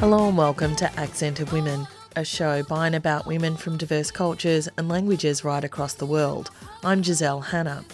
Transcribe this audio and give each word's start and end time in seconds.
Hello 0.00 0.28
and 0.28 0.38
welcome 0.38 0.76
to 0.76 0.96
Accent 0.96 1.40
of 1.40 1.52
Women, 1.52 1.88
a 2.14 2.24
show 2.24 2.62
by 2.62 2.86
and 2.86 2.94
about 2.94 3.26
women 3.26 3.56
from 3.56 3.76
diverse 3.76 4.12
cultures 4.12 4.68
and 4.76 4.88
languages 4.88 5.42
right 5.42 5.64
across 5.64 5.94
the 5.94 6.06
world. 6.06 6.52
I'm 6.84 7.02
Giselle 7.02 7.40
Hanna. 7.40 7.84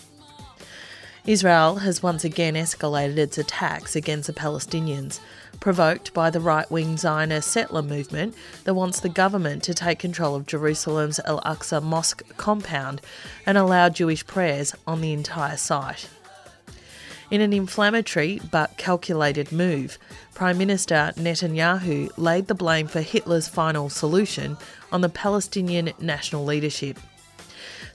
Israel 1.24 1.76
has 1.76 2.02
once 2.02 2.22
again 2.22 2.56
escalated 2.56 3.16
its 3.16 3.38
attacks 3.38 3.96
against 3.96 4.26
the 4.26 4.34
Palestinians, 4.34 5.18
provoked 5.60 6.12
by 6.12 6.28
the 6.28 6.40
right 6.40 6.70
wing 6.70 6.98
Zionist 6.98 7.50
settler 7.50 7.80
movement 7.80 8.34
that 8.64 8.74
wants 8.74 9.00
the 9.00 9.08
government 9.08 9.62
to 9.62 9.72
take 9.72 9.98
control 9.98 10.34
of 10.34 10.46
Jerusalem's 10.46 11.20
Al 11.20 11.40
Aqsa 11.40 11.82
Mosque 11.82 12.22
compound 12.36 13.00
and 13.46 13.56
allow 13.56 13.88
Jewish 13.88 14.26
prayers 14.26 14.74
on 14.86 15.00
the 15.00 15.14
entire 15.14 15.56
site. 15.56 16.10
In 17.30 17.40
an 17.40 17.52
inflammatory 17.52 18.40
but 18.50 18.76
calculated 18.76 19.50
move, 19.50 19.98
Prime 20.34 20.58
Minister 20.58 21.12
Netanyahu 21.16 22.10
laid 22.16 22.48
the 22.48 22.54
blame 22.54 22.86
for 22.86 23.00
Hitler's 23.00 23.48
final 23.48 23.88
solution 23.88 24.56
on 24.92 25.00
the 25.00 25.08
Palestinian 25.08 25.92
national 25.98 26.44
leadership. 26.44 26.98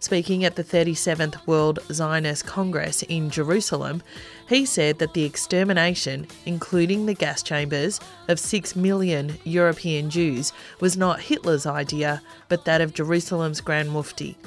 Speaking 0.01 0.45
at 0.45 0.55
the 0.55 0.63
37th 0.63 1.45
World 1.45 1.79
Zionist 1.91 2.45
Congress 2.45 3.03
in 3.03 3.29
Jerusalem, 3.29 4.01
he 4.47 4.65
said 4.65 4.97
that 4.99 5.13
the 5.13 5.25
extermination, 5.25 6.25
including 6.45 7.05
the 7.05 7.13
gas 7.13 7.43
chambers, 7.43 7.99
of 8.29 8.39
6 8.39 8.77
million 8.77 9.37
European 9.43 10.09
Jews 10.09 10.53
was 10.79 10.95
not 10.95 11.19
Hitler's 11.19 11.65
idea, 11.65 12.21
but 12.47 12.63
that 12.63 12.79
of 12.79 12.93
Jerusalem's 12.93 13.61
Grand 13.61 13.91
Mufti. 13.91 14.37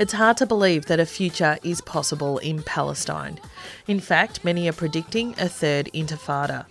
It's 0.00 0.14
hard 0.14 0.38
to 0.38 0.46
believe 0.46 0.86
that 0.86 0.98
a 0.98 1.04
future 1.04 1.58
is 1.62 1.82
possible 1.82 2.38
in 2.38 2.62
Palestine. 2.62 3.38
In 3.86 4.00
fact, 4.00 4.42
many 4.42 4.66
are 4.66 4.72
predicting 4.72 5.34
a 5.38 5.46
third 5.46 5.90
intifada. 5.92 6.64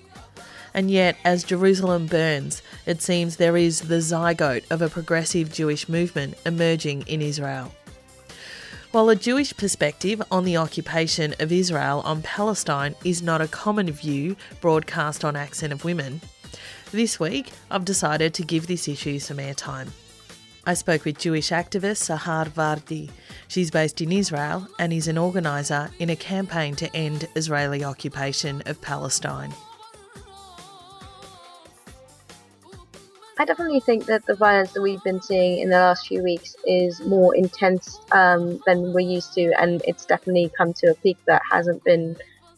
And 0.74 0.90
yet, 0.90 1.16
as 1.24 1.44
Jerusalem 1.44 2.08
burns, 2.08 2.64
it 2.88 3.04
seems 3.04 3.36
there 3.36 3.56
is 3.56 3.82
the 3.82 4.00
zygote 4.00 4.64
of 4.72 4.82
a 4.82 4.90
progressive 4.90 5.54
Jewish 5.54 5.88
movement 5.88 6.40
emerging 6.44 7.04
in 7.04 7.22
Israel. 7.22 7.72
While 8.92 9.10
a 9.10 9.16
Jewish 9.16 9.56
perspective 9.56 10.24
on 10.32 10.44
the 10.44 10.58
occupation 10.58 11.36
of 11.40 11.52
Israel 11.52 12.02
on 12.06 12.24
Palestine 12.24 12.96
is 13.06 13.22
not 13.22 13.42
a 13.42 13.48
common 13.48 13.92
view 13.92 14.38
broadcast 14.60 15.24
on 15.24 15.36
Accent 15.36 15.72
of 15.72 15.86
Women, 15.86 16.22
this 16.92 17.20
week 17.20 17.52
I've 17.70 17.86
decided 17.86 18.34
to 18.34 18.44
give 18.44 18.66
this 18.66 18.88
issue 18.88 19.20
some 19.20 19.38
airtime. 19.38 19.90
I 20.70 20.76
spoke 20.76 21.04
with 21.04 21.18
Jewish 21.18 21.50
activist 21.50 22.04
Sahar 22.08 22.48
Vardi. 22.48 23.10
She's 23.48 23.72
based 23.72 24.02
in 24.02 24.12
Israel 24.12 24.68
and 24.78 24.94
is 24.94 25.08
an 25.08 25.18
organiser 25.18 25.90
in 25.98 26.12
a 26.12 26.16
campaign 26.16 26.76
to 26.76 26.96
end 26.96 27.28
Israeli 27.34 27.84
occupation 27.84 28.62
of 28.68 28.80
Palestine. 28.80 29.52
I 33.40 33.46
definitely 33.46 33.80
think 33.80 34.06
that 34.06 34.28
the 34.28 34.36
violence 34.36 34.74
that 34.74 34.84
we've 34.84 35.04
been 35.04 35.24
seeing 35.24 35.58
in 35.58 35.72
the 35.72 35.78
last 35.78 36.06
few 36.06 36.22
weeks 36.22 36.56
is 36.68 37.02
more 37.02 37.36
intense 37.36 38.00
um, 38.12 38.62
than 38.68 38.94
we're 38.94 39.00
used 39.00 39.34
to, 39.34 39.52
and 39.60 39.82
it's 39.88 40.06
definitely 40.06 40.52
come 40.56 40.74
to 40.74 40.92
a 40.92 40.94
peak 40.94 41.18
that 41.26 41.42
hasn't 41.52 41.84
been 41.84 42.16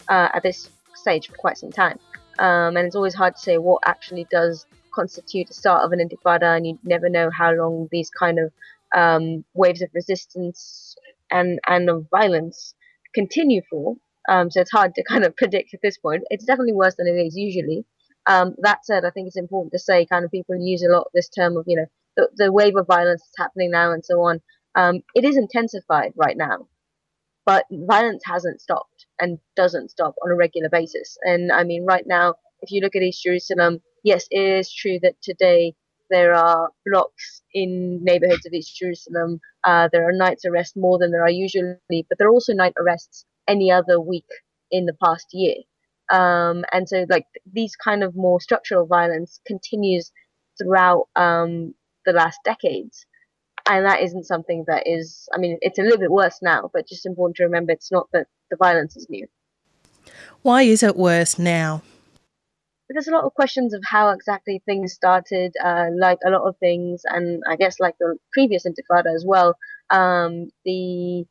uh, 0.09 0.27
at 0.33 0.43
this 0.43 0.69
stage 0.95 1.29
for 1.29 1.35
quite 1.35 1.57
some 1.57 1.71
time. 1.71 1.97
Um, 2.39 2.75
and 2.75 2.85
it's 2.85 2.95
always 2.97 3.15
hard 3.15 3.37
to 3.37 3.41
say 3.41 3.57
what 3.57 3.81
actually 3.85 4.27
does 4.29 4.65
constitute 4.93 5.47
the 5.47 5.53
start 5.53 5.83
of 5.83 5.91
an 5.91 5.99
intifada, 5.99 6.55
and 6.55 6.65
you 6.67 6.79
never 6.83 7.09
know 7.09 7.29
how 7.29 7.51
long 7.51 7.87
these 7.91 8.09
kind 8.09 8.39
of 8.39 8.51
um, 8.95 9.45
waves 9.53 9.81
of 9.81 9.89
resistance 9.93 10.95
and 11.29 11.59
and 11.67 11.89
of 11.89 12.07
violence 12.09 12.73
continue 13.13 13.61
for. 13.69 13.95
Um, 14.29 14.51
so 14.51 14.61
it's 14.61 14.71
hard 14.71 14.93
to 14.95 15.03
kind 15.03 15.25
of 15.25 15.35
predict 15.41 15.73
at 15.73 15.81
this 15.81 15.97
point. 15.97 16.23
It's 16.29 16.45
definitely 16.45 16.73
worse 16.73 16.95
than 16.95 17.07
it 17.07 17.19
is 17.19 17.35
usually. 17.35 17.85
Um, 18.27 18.55
that 18.59 18.85
said, 18.85 19.03
I 19.03 19.09
think 19.09 19.27
it's 19.27 19.37
important 19.37 19.71
to 19.73 19.79
say, 19.79 20.05
kind 20.05 20.23
of 20.23 20.31
people 20.31 20.55
use 20.55 20.83
a 20.83 20.91
lot 20.91 21.07
this 21.13 21.29
term 21.29 21.57
of 21.57 21.63
you 21.67 21.77
know 21.77 21.85
the, 22.17 22.29
the 22.35 22.51
wave 22.51 22.75
of 22.75 22.87
violence 22.87 23.21
that's 23.21 23.45
happening 23.45 23.71
now 23.71 23.91
and 23.91 24.05
so 24.05 24.21
on. 24.21 24.41
Um, 24.75 25.01
it 25.15 25.25
is 25.25 25.37
intensified 25.37 26.13
right 26.15 26.37
now, 26.37 26.67
but 27.45 27.65
violence 27.71 28.23
hasn't 28.25 28.61
stopped 28.61 29.05
and 29.19 29.39
doesn't 29.55 29.91
stop 29.91 30.15
on 30.23 30.31
a 30.31 30.35
regular 30.35 30.69
basis. 30.69 31.17
And 31.23 31.51
I 31.51 31.63
mean, 31.63 31.85
right 31.85 32.05
now, 32.05 32.35
if 32.61 32.71
you 32.71 32.81
look 32.81 32.95
at 32.95 33.01
East 33.01 33.23
Jerusalem, 33.23 33.81
yes, 34.03 34.27
it 34.31 34.39
is 34.39 34.73
true 34.73 34.99
that 35.01 35.21
today 35.21 35.75
there 36.09 36.33
are 36.33 36.69
blocks 36.85 37.41
in 37.53 38.03
neighborhoods 38.03 38.45
of 38.45 38.53
East 38.53 38.75
Jerusalem. 38.77 39.39
Uh, 39.63 39.87
there 39.91 40.07
are 40.07 40.11
night 40.11 40.39
arrests 40.45 40.75
more 40.75 40.99
than 40.99 41.11
there 41.11 41.23
are 41.23 41.29
usually, 41.29 41.77
but 41.89 42.17
there 42.17 42.27
are 42.27 42.31
also 42.31 42.53
night 42.53 42.73
arrests 42.77 43.25
any 43.47 43.71
other 43.71 43.99
week 43.99 44.27
in 44.69 44.85
the 44.85 44.95
past 45.01 45.27
year. 45.31 45.55
Um, 46.11 46.65
and 46.73 46.87
so, 46.87 47.05
like 47.09 47.25
these 47.51 47.75
kind 47.75 48.03
of 48.03 48.15
more 48.15 48.41
structural 48.41 48.85
violence 48.85 49.39
continues 49.47 50.11
throughout 50.57 51.07
um, 51.15 51.73
the 52.05 52.11
last 52.11 52.39
decades, 52.43 53.05
and 53.69 53.85
that 53.85 54.01
isn't 54.01 54.25
something 54.25 54.65
that 54.67 54.83
is. 54.85 55.29
I 55.33 55.37
mean, 55.37 55.57
it's 55.61 55.79
a 55.79 55.83
little 55.83 55.99
bit 55.99 56.11
worse 56.11 56.39
now, 56.41 56.69
but 56.73 56.87
just 56.87 57.05
important 57.05 57.37
to 57.37 57.43
remember 57.43 57.71
it's 57.71 57.91
not 57.91 58.09
that 58.11 58.27
the 58.49 58.57
violence 58.57 58.97
is 58.97 59.07
new. 59.09 59.27
Why 60.41 60.63
is 60.63 60.83
it 60.83 60.97
worse 60.97 61.39
now? 61.39 61.81
There's 62.93 63.07
a 63.07 63.11
lot 63.11 63.25
of 63.25 63.33
questions 63.33 63.73
of 63.73 63.81
how 63.85 64.09
exactly 64.09 64.61
things 64.65 64.93
started, 64.93 65.53
uh, 65.63 65.87
like 65.97 66.19
a 66.25 66.29
lot 66.29 66.47
of 66.47 66.57
things, 66.57 67.01
and 67.05 67.43
I 67.47 67.55
guess 67.55 67.79
like 67.79 67.95
the 67.99 68.17
previous 68.31 68.65
Intifada 68.65 69.13
as 69.13 69.25
well. 69.27 69.57
Um, 69.89 70.49
the 70.65 71.25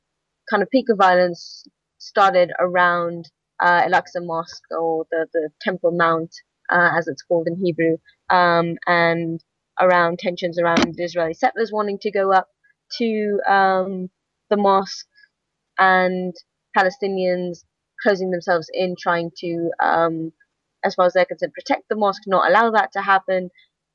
kind 0.50 0.62
of 0.62 0.70
peak 0.70 0.86
of 0.90 0.98
violence 0.98 1.66
started 1.98 2.50
around 2.58 3.30
uh, 3.60 3.88
Al 3.92 4.24
Mosque 4.24 4.62
or 4.70 5.06
the, 5.10 5.26
the 5.32 5.50
Temple 5.60 5.92
Mount, 5.92 6.34
uh, 6.70 6.90
as 6.96 7.08
it's 7.08 7.22
called 7.22 7.46
in 7.46 7.56
Hebrew, 7.56 7.96
um, 8.30 8.76
and 8.86 9.42
around 9.80 10.18
tensions 10.18 10.58
around 10.58 10.94
Israeli 10.98 11.34
settlers 11.34 11.72
wanting 11.72 11.98
to 12.00 12.10
go 12.10 12.32
up 12.32 12.48
to 12.98 13.40
um, 13.48 14.10
the 14.50 14.56
mosque 14.56 15.06
and 15.78 16.34
Palestinians 16.76 17.64
closing 18.02 18.30
themselves 18.30 18.68
in, 18.72 18.94
trying 18.98 19.30
to 19.38 19.70
um, 19.82 20.32
as 20.84 20.94
far 20.94 21.06
as 21.06 21.12
they're 21.12 21.24
concerned, 21.24 21.52
protect 21.52 21.88
the 21.88 21.96
mosque, 21.96 22.22
not 22.26 22.48
allow 22.48 22.70
that 22.70 22.92
to 22.92 23.00
happen, 23.00 23.50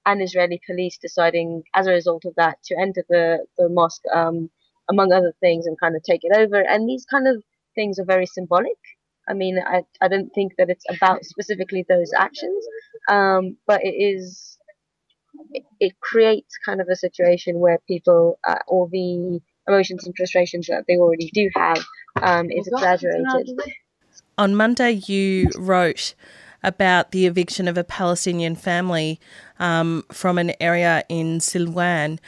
and 0.05 0.21
Israeli 0.21 0.61
police 0.67 0.97
deciding, 1.01 1.63
as 1.73 1.87
a 1.87 1.91
result 1.91 2.25
of 2.25 2.33
that, 2.35 2.57
to 2.65 2.75
enter 2.79 3.03
the, 3.09 3.45
the 3.57 3.69
mosque, 3.69 4.03
um, 4.13 4.49
among 4.89 5.11
other 5.11 5.33
things, 5.39 5.65
and 5.65 5.79
kind 5.79 5.95
of 5.95 6.03
take 6.03 6.21
it 6.23 6.35
over. 6.37 6.61
And 6.61 6.87
these 6.87 7.05
kind 7.05 7.27
of 7.27 7.43
things 7.73 7.99
are 7.99 8.05
very 8.05 8.25
symbolic. 8.25 8.77
I 9.27 9.33
mean, 9.33 9.59
I, 9.65 9.83
I 10.01 10.07
don't 10.07 10.29
think 10.29 10.53
that 10.57 10.69
it's 10.69 10.85
about 10.89 11.25
specifically 11.25 11.85
those 11.89 12.11
actions, 12.15 12.63
um, 13.09 13.57
but 13.65 13.83
it 13.83 13.95
is, 13.95 14.57
it, 15.51 15.63
it, 15.79 15.99
creates 15.99 16.55
kind 16.63 16.79
of 16.79 16.87
a 16.89 16.95
situation 16.95 17.59
where 17.59 17.79
people, 17.87 18.37
uh, 18.47 18.59
all 18.67 18.87
the 18.91 19.39
emotions 19.67 20.05
and 20.05 20.15
frustrations 20.15 20.67
that 20.67 20.85
they 20.87 20.97
already 20.97 21.31
do 21.33 21.49
have, 21.55 21.83
um, 22.21 22.51
is 22.51 22.67
exaggerated. 22.67 23.59
On 24.37 24.55
Monday, 24.55 24.91
you 24.91 25.49
wrote 25.57 26.13
about 26.65 27.11
the 27.11 27.25
eviction 27.25 27.67
of 27.67 27.77
a 27.77 27.83
Palestinian 27.83 28.55
family 28.55 29.19
um, 29.59 30.03
from 30.11 30.37
an 30.37 30.53
area 30.59 31.03
in 31.07 31.39
Silwan. 31.39 32.19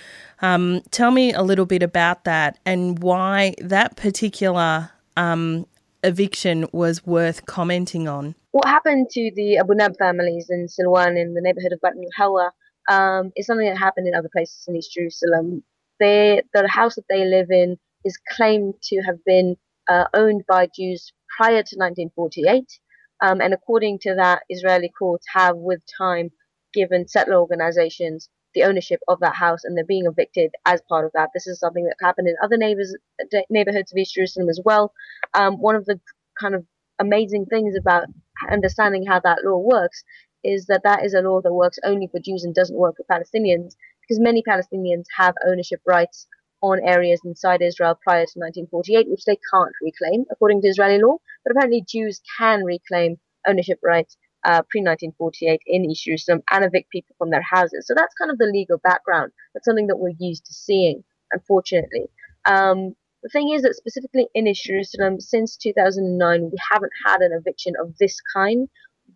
Um, 0.41 0.81
tell 0.91 1.11
me 1.11 1.33
a 1.33 1.41
little 1.41 1.65
bit 1.65 1.83
about 1.83 2.23
that 2.25 2.59
and 2.65 2.99
why 2.99 3.55
that 3.59 3.97
particular 3.97 4.91
um, 5.17 5.65
eviction 6.03 6.67
was 6.71 7.05
worth 7.05 7.45
commenting 7.45 8.07
on. 8.07 8.35
What 8.51 8.67
happened 8.67 9.09
to 9.11 9.31
the 9.35 9.57
Abu 9.57 9.73
Nab 9.75 9.97
families 9.97 10.47
in 10.49 10.67
Silwan 10.67 11.19
in 11.19 11.33
the 11.33 11.41
neighborhood 11.41 11.73
of 11.73 11.79
Batn 11.81 12.03
Hawa 12.15 12.51
um, 12.87 13.31
is 13.35 13.45
something 13.45 13.67
that 13.67 13.77
happened 13.77 14.07
in 14.07 14.15
other 14.15 14.29
places 14.31 14.65
in 14.67 14.75
East 14.75 14.93
Jerusalem. 14.93 15.63
They, 15.99 16.41
the 16.53 16.67
house 16.67 16.95
that 16.95 17.05
they 17.09 17.25
live 17.25 17.49
in 17.49 17.77
is 18.05 18.17
claimed 18.29 18.75
to 18.83 19.01
have 19.01 19.23
been 19.25 19.57
uh, 19.87 20.05
owned 20.13 20.43
by 20.47 20.67
Jews 20.67 21.11
prior 21.37 21.63
to 21.63 21.75
1948. 21.75 22.79
Um, 23.21 23.41
and 23.41 23.53
according 23.53 23.99
to 23.99 24.15
that, 24.15 24.43
Israeli 24.49 24.89
courts 24.89 25.25
have, 25.33 25.57
with 25.57 25.81
time, 25.97 26.31
given 26.73 27.07
settler 27.07 27.39
organizations 27.39 28.29
the 28.53 28.63
ownership 28.63 28.99
of 29.07 29.19
that 29.19 29.35
house 29.35 29.63
and 29.63 29.77
they're 29.77 29.85
being 29.85 30.05
evicted 30.07 30.51
as 30.65 30.81
part 30.89 31.05
of 31.05 31.11
that. 31.13 31.29
This 31.33 31.47
is 31.47 31.59
something 31.59 31.85
that 31.85 31.95
happened 32.01 32.27
in 32.27 32.35
other 32.41 32.57
neighbors, 32.57 32.95
neighborhoods 33.49 33.91
of 33.91 33.97
East 33.97 34.15
Jerusalem 34.15 34.49
as 34.49 34.59
well. 34.63 34.93
Um, 35.33 35.61
one 35.61 35.75
of 35.75 35.85
the 35.85 35.99
kind 36.39 36.55
of 36.55 36.65
amazing 36.99 37.45
things 37.45 37.75
about 37.75 38.05
understanding 38.51 39.05
how 39.05 39.19
that 39.19 39.43
law 39.43 39.59
works 39.59 40.03
is 40.43 40.65
that 40.67 40.83
that 40.83 41.05
is 41.05 41.13
a 41.13 41.21
law 41.21 41.41
that 41.41 41.53
works 41.53 41.77
only 41.83 42.07
for 42.07 42.19
Jews 42.19 42.43
and 42.43 42.55
doesn't 42.55 42.77
work 42.77 42.95
for 42.97 43.03
Palestinians 43.03 43.75
because 44.01 44.19
many 44.19 44.41
Palestinians 44.41 45.05
have 45.15 45.35
ownership 45.45 45.81
rights 45.85 46.27
on 46.61 46.79
areas 46.83 47.21
inside 47.23 47.61
Israel 47.61 47.99
prior 48.01 48.25
to 48.25 48.39
1948, 48.39 49.09
which 49.09 49.25
they 49.25 49.37
can't 49.53 49.73
reclaim 49.81 50.25
according 50.31 50.61
to 50.61 50.67
Israeli 50.67 51.01
law. 51.01 51.17
But 51.43 51.51
apparently, 51.51 51.83
Jews 51.87 52.21
can 52.37 52.63
reclaim 52.63 53.17
ownership 53.47 53.79
rights 53.83 54.17
uh, 54.43 54.61
pre 54.69 54.81
1948 54.81 55.61
in 55.65 55.85
East 55.85 56.05
Jerusalem 56.05 56.41
and 56.51 56.63
evict 56.63 56.89
people 56.89 57.15
from 57.17 57.29
their 57.29 57.41
houses. 57.41 57.85
So 57.87 57.93
that's 57.95 58.15
kind 58.15 58.31
of 58.31 58.37
the 58.37 58.45
legal 58.45 58.77
background. 58.77 59.31
That's 59.53 59.65
something 59.65 59.87
that 59.87 59.97
we're 59.97 60.13
used 60.19 60.45
to 60.45 60.53
seeing, 60.53 61.03
unfortunately. 61.31 62.09
Um, 62.45 62.95
the 63.23 63.29
thing 63.29 63.51
is 63.51 63.63
that 63.63 63.75
specifically 63.75 64.27
in 64.33 64.47
East 64.47 64.63
Jerusalem, 64.63 65.19
since 65.19 65.57
2009, 65.57 66.49
we 66.51 66.57
haven't 66.71 66.91
had 67.05 67.21
an 67.21 67.31
eviction 67.33 67.73
of 67.81 67.97
this 67.97 68.21
kind 68.33 68.69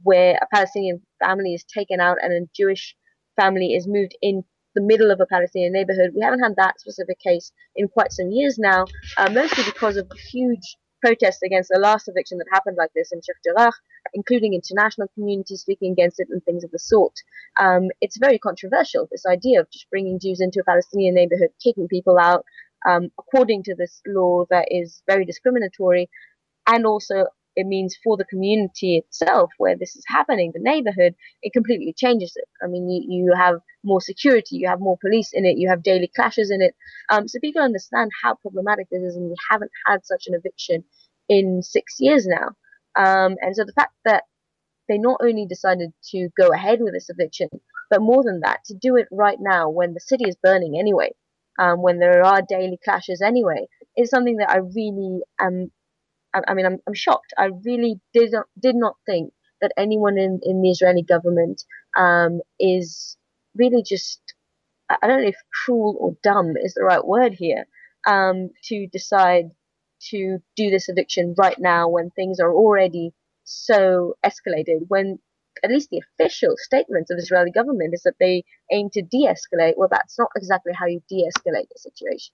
where 0.04 0.36
a 0.42 0.48
Palestinian 0.54 1.02
family 1.24 1.54
is 1.54 1.64
taken 1.64 2.00
out 2.00 2.18
and 2.22 2.34
a 2.34 2.50
Jewish 2.56 2.96
family 3.40 3.74
is 3.74 3.88
moved 3.88 4.18
in 4.22 4.44
the 4.76 4.82
middle 4.82 5.12
of 5.12 5.20
a 5.20 5.26
Palestinian 5.26 5.74
neighborhood. 5.74 6.12
We 6.16 6.22
haven't 6.22 6.42
had 6.42 6.56
that 6.58 6.80
specific 6.80 7.20
case 7.20 7.52
in 7.76 7.88
quite 7.88 8.12
some 8.12 8.32
years 8.32 8.58
now, 8.58 8.86
uh, 9.18 9.30
mostly 9.30 9.64
because 9.64 9.98
of 9.98 10.12
huge 10.32 10.78
protests 11.02 11.42
against 11.44 11.70
the 11.74 11.80
last 11.80 12.08
eviction 12.08 12.38
that 12.38 12.46
happened 12.52 12.78
like 12.78 12.92
this 12.96 13.12
in 13.12 13.20
Sheikh 13.22 13.36
Jarrah, 13.44 13.72
including 14.14 14.54
international 14.54 15.08
communities 15.16 15.62
speaking 15.62 15.92
against 15.92 16.20
it 16.20 16.28
and 16.30 16.44
things 16.44 16.64
of 16.64 16.72
the 16.72 16.80
sort. 16.80 17.14
Um, 17.60 17.90
it's 18.02 18.18
very 18.18 18.38
controversial, 18.38 19.08
this 19.12 19.26
idea 19.26 19.60
of 19.60 19.72
just 19.72 19.90
bringing 19.90 20.20
Jews 20.20 20.42
into 20.42 20.60
a 20.62 20.64
Palestinian 20.64 21.16
neighborhood, 21.16 21.50
kicking 21.62 21.88
people 21.88 22.18
out, 22.20 22.46
um, 22.88 23.10
according 23.20 23.64
to 23.64 23.76
this 23.76 24.02
law 24.08 24.46
that 24.50 24.68
is 24.70 25.02
very 25.08 25.26
discriminatory, 25.26 26.10
and 26.68 26.86
also 26.86 27.26
it 27.56 27.68
means 27.68 27.98
for 28.04 28.18
the 28.18 28.26
community 28.26 28.98
itself 28.98 29.52
where 29.58 29.76
this 29.78 29.96
is 29.96 30.04
happening, 30.08 30.52
the 30.54 30.62
neighborhood, 30.62 31.16
it 31.42 31.54
completely 31.54 31.94
changes 31.98 32.34
it. 32.36 32.48
I 32.64 32.68
mean, 32.68 32.90
you, 32.90 33.26
you 33.26 33.34
have 33.36 33.56
more 33.84 34.02
security, 34.02 34.58
you 34.58 34.68
have 34.68 34.80
more 34.80 34.98
police 35.02 35.32
in 35.34 35.46
it, 35.46 35.58
you 35.58 35.70
have 35.70 35.84
daily 35.84 36.10
clashes 36.16 36.52
in 36.52 36.62
it. 36.62 36.76
Um, 37.10 37.28
so 37.28 37.40
people 37.40 37.62
understand 37.62 38.12
how 38.24 38.36
problematic 38.36 38.88
this 38.90 39.04
is, 39.04 39.16
and 39.16 39.30
we 39.30 39.36
haven't 39.50 39.72
had 39.86 40.06
such 40.06 40.28
an 40.28 40.36
eviction 40.36 40.84
in 41.28 41.62
six 41.62 41.96
years 42.00 42.26
now. 42.26 42.50
Um, 42.96 43.36
and 43.42 43.56
so 43.56 43.64
the 43.66 43.74
fact 43.74 43.94
that 44.06 44.24
they 44.88 44.98
not 44.98 45.22
only 45.22 45.46
decided 45.46 45.92
to 46.12 46.30
go 46.40 46.50
ahead 46.50 46.80
with 46.82 46.94
this 46.94 47.10
eviction, 47.10 47.50
but 47.90 48.02
more 48.02 48.24
than 48.24 48.42
that, 48.42 48.60
to 48.66 48.74
do 48.74 48.96
it 48.96 49.08
right 49.12 49.38
now 49.40 49.70
when 49.70 49.94
the 49.94 50.00
city 50.00 50.26
is 50.28 50.36
burning 50.42 50.78
anyway, 50.80 51.12
um, 51.60 51.82
when 51.82 52.00
there 52.00 52.24
are 52.24 52.42
daily 52.42 52.80
clashes 52.84 53.22
anyway, 53.22 53.68
is 53.98 54.10
something 54.10 54.38
that 54.38 54.50
I 54.50 54.58
really 54.58 55.22
am 55.40 55.72
I, 56.34 56.42
I 56.48 56.54
mean, 56.54 56.66
I'm, 56.66 56.80
I'm 56.88 56.94
shocked. 56.94 57.34
I 57.38 57.50
really 57.66 58.00
did 58.14 58.32
not, 58.32 58.46
did 58.60 58.76
not 58.76 58.96
think 59.06 59.34
that 59.62 59.74
anyone 59.78 60.18
in, 60.18 60.40
in 60.44 60.62
the 60.62 60.72
Israeli 60.72 61.04
government 61.04 61.64
um, 61.96 62.42
is 62.60 63.18
really 63.56 63.84
just, 63.84 64.20
I 64.90 65.08
don't 65.08 65.22
know 65.22 65.28
if 65.28 65.36
cruel 65.66 65.98
or 66.00 66.16
dumb 66.24 66.56
is 66.58 66.74
the 66.74 66.84
right 66.84 67.06
word 67.06 67.34
here, 67.34 67.66
um, 68.08 68.50
to 68.66 68.88
decide 68.88 69.52
to 70.10 70.40
do 70.56 70.70
this 70.70 70.90
eviction 70.90 71.36
right 71.38 71.60
now 71.60 71.88
when 71.88 72.10
things 72.10 72.40
are 72.40 72.52
already 72.52 73.14
so 73.44 74.16
escalated, 74.26 74.86
when 74.88 75.20
at 75.64 75.70
least 75.70 75.90
the 75.92 76.02
official 76.20 76.56
statements 76.58 77.12
of 77.12 77.18
the 77.18 77.24
Israeli 77.24 77.52
government 77.52 77.94
is 77.94 78.02
that 78.04 78.16
they 78.20 78.44
aim 78.72 78.90
to 78.94 79.02
de-escalate. 79.02 79.74
Well, 79.78 79.90
that's 79.92 80.18
not 80.18 80.30
exactly 80.36 80.74
how 80.74 80.88
you 80.88 81.02
de-escalate 81.08 81.68
a 81.76 81.80
situation. 81.80 82.34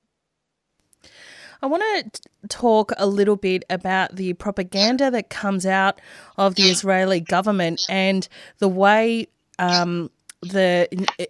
I 1.62 1.66
want 1.66 1.84
to 1.84 2.48
talk 2.48 2.92
a 2.98 3.08
little 3.08 3.36
bit 3.36 3.64
about 3.70 4.16
the 4.16 4.34
propaganda 4.34 5.12
that 5.12 5.30
comes 5.30 5.66
out 5.66 6.00
of 6.38 6.56
the 6.56 6.64
Israeli 6.64 7.20
government 7.20 7.82
and 7.90 8.28
the 8.60 8.68
way 8.68 9.28
um, 9.60 10.10
the 10.42 10.88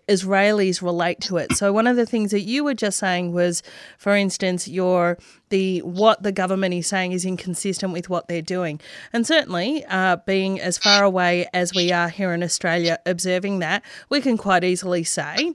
Israelis 0.10 0.82
relate 0.82 1.22
to 1.22 1.38
it. 1.38 1.54
So 1.54 1.72
one 1.72 1.88
of 1.88 1.96
the 1.96 2.06
things 2.06 2.32
that 2.32 2.42
you 2.42 2.64
were 2.64 2.74
just 2.74 3.00
saying 3.00 3.32
was, 3.32 3.64
for 3.98 4.16
instance, 4.16 4.68
your 4.68 5.18
the 5.50 5.80
what 5.80 6.24
the 6.24 6.34
government 6.34 6.74
is 6.74 6.88
saying 6.88 7.14
is 7.14 7.26
inconsistent 7.26 7.94
with 7.94 8.10
what 8.10 8.28
they're 8.28 8.42
doing, 8.42 8.82
and 9.14 9.26
certainly 9.26 9.86
uh, 9.86 10.18
being 10.26 10.60
as 10.60 10.78
far 10.78 11.04
away 11.04 11.48
as 11.54 11.74
we 11.74 11.92
are 11.92 12.10
here 12.10 12.34
in 12.34 12.44
Australia, 12.44 13.00
observing 13.06 13.60
that 13.60 13.82
we 14.10 14.20
can 14.20 14.38
quite 14.38 14.66
easily 14.66 15.06
say 15.06 15.54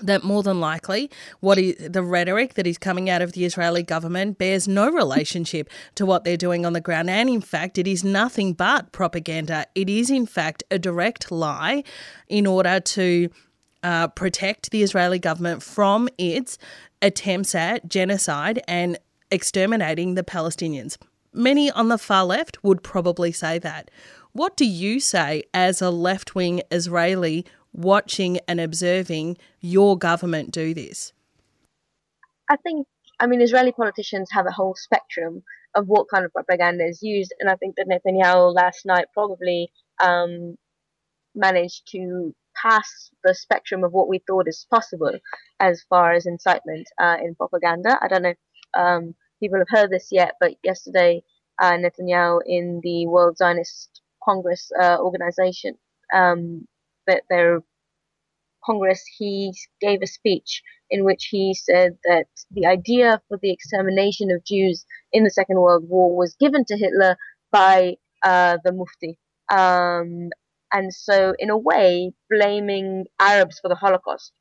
that 0.00 0.24
more 0.24 0.42
than 0.42 0.60
likely 0.60 1.10
what 1.40 1.58
is 1.58 1.76
the 1.78 2.02
rhetoric 2.02 2.54
that 2.54 2.66
is 2.66 2.78
coming 2.78 3.10
out 3.10 3.20
of 3.20 3.32
the 3.32 3.44
Israeli 3.44 3.82
government 3.82 4.38
bears 4.38 4.66
no 4.66 4.90
relationship 4.90 5.68
to 5.94 6.06
what 6.06 6.24
they're 6.24 6.36
doing 6.36 6.64
on 6.64 6.72
the 6.72 6.80
ground. 6.80 7.10
And 7.10 7.28
in 7.28 7.40
fact 7.40 7.78
it 7.78 7.86
is 7.86 8.02
nothing 8.02 8.54
but 8.54 8.92
propaganda. 8.92 9.66
It 9.74 9.90
is 9.90 10.10
in 10.10 10.26
fact 10.26 10.62
a 10.70 10.78
direct 10.78 11.30
lie 11.30 11.84
in 12.28 12.46
order 12.46 12.80
to 12.80 13.28
uh, 13.82 14.08
protect 14.08 14.70
the 14.70 14.82
Israeli 14.82 15.18
government 15.18 15.62
from 15.62 16.08
its 16.16 16.56
attempts 17.02 17.54
at 17.54 17.88
genocide 17.88 18.62
and 18.66 18.98
exterminating 19.30 20.14
the 20.14 20.22
Palestinians. 20.22 20.96
Many 21.34 21.70
on 21.70 21.88
the 21.88 21.98
far 21.98 22.24
left 22.24 22.62
would 22.62 22.82
probably 22.82 23.32
say 23.32 23.58
that. 23.58 23.90
What 24.32 24.56
do 24.56 24.64
you 24.64 25.00
say 25.00 25.42
as 25.52 25.82
a 25.82 25.90
left-wing 25.90 26.62
Israeli 26.70 27.44
watching 27.72 28.38
and 28.46 28.60
observing 28.60 29.38
your 29.60 29.96
government 29.98 30.50
do 30.50 30.74
this? 30.74 31.12
I 32.50 32.56
think, 32.56 32.86
I 33.20 33.26
mean, 33.26 33.40
Israeli 33.40 33.72
politicians 33.72 34.28
have 34.32 34.46
a 34.46 34.52
whole 34.52 34.74
spectrum 34.76 35.42
of 35.74 35.86
what 35.86 36.06
kind 36.12 36.24
of 36.24 36.32
propaganda 36.32 36.84
is 36.84 37.02
used, 37.02 37.32
and 37.40 37.48
I 37.48 37.56
think 37.56 37.76
that 37.76 37.88
Netanyahu 37.88 38.54
last 38.54 38.84
night 38.84 39.06
probably 39.14 39.70
um, 40.02 40.56
managed 41.34 41.88
to 41.92 42.34
pass 42.60 43.10
the 43.24 43.34
spectrum 43.34 43.84
of 43.84 43.92
what 43.92 44.08
we 44.08 44.20
thought 44.26 44.48
is 44.48 44.66
possible 44.70 45.12
as 45.60 45.82
far 45.88 46.12
as 46.12 46.26
incitement 46.26 46.86
uh, 47.00 47.16
in 47.22 47.34
propaganda. 47.34 47.98
I 48.02 48.08
don't 48.08 48.22
know 48.22 48.30
if 48.30 48.36
um, 48.74 49.14
people 49.40 49.58
have 49.58 49.68
heard 49.70 49.90
this 49.90 50.08
yet, 50.10 50.34
but 50.40 50.52
yesterday 50.62 51.22
uh, 51.60 51.72
Netanyahu 51.72 52.40
in 52.46 52.80
the 52.82 53.06
World 53.06 53.38
Zionist 53.38 54.02
Congress 54.22 54.70
uh, 54.80 54.98
organization 54.98 55.76
um, 56.14 56.66
that 57.06 57.22
their 57.28 57.60
Congress, 58.64 59.02
he 59.18 59.52
gave 59.80 60.00
a 60.02 60.06
speech 60.06 60.62
in 60.90 61.04
which 61.04 61.28
he 61.30 61.54
said 61.54 61.98
that 62.04 62.26
the 62.50 62.66
idea 62.66 63.20
for 63.28 63.38
the 63.42 63.52
extermination 63.52 64.30
of 64.30 64.44
Jews 64.44 64.84
in 65.12 65.24
the 65.24 65.30
Second 65.30 65.60
World 65.60 65.88
War 65.88 66.16
was 66.16 66.36
given 66.38 66.64
to 66.66 66.76
Hitler 66.76 67.16
by 67.50 67.96
uh, 68.22 68.58
the 68.64 68.72
Mufti. 68.72 69.18
Um, 69.50 70.30
and 70.72 70.92
so, 70.94 71.34
in 71.38 71.50
a 71.50 71.58
way, 71.58 72.12
blaming 72.30 73.06
Arabs 73.18 73.58
for 73.58 73.68
the 73.68 73.74
Holocaust 73.74 74.32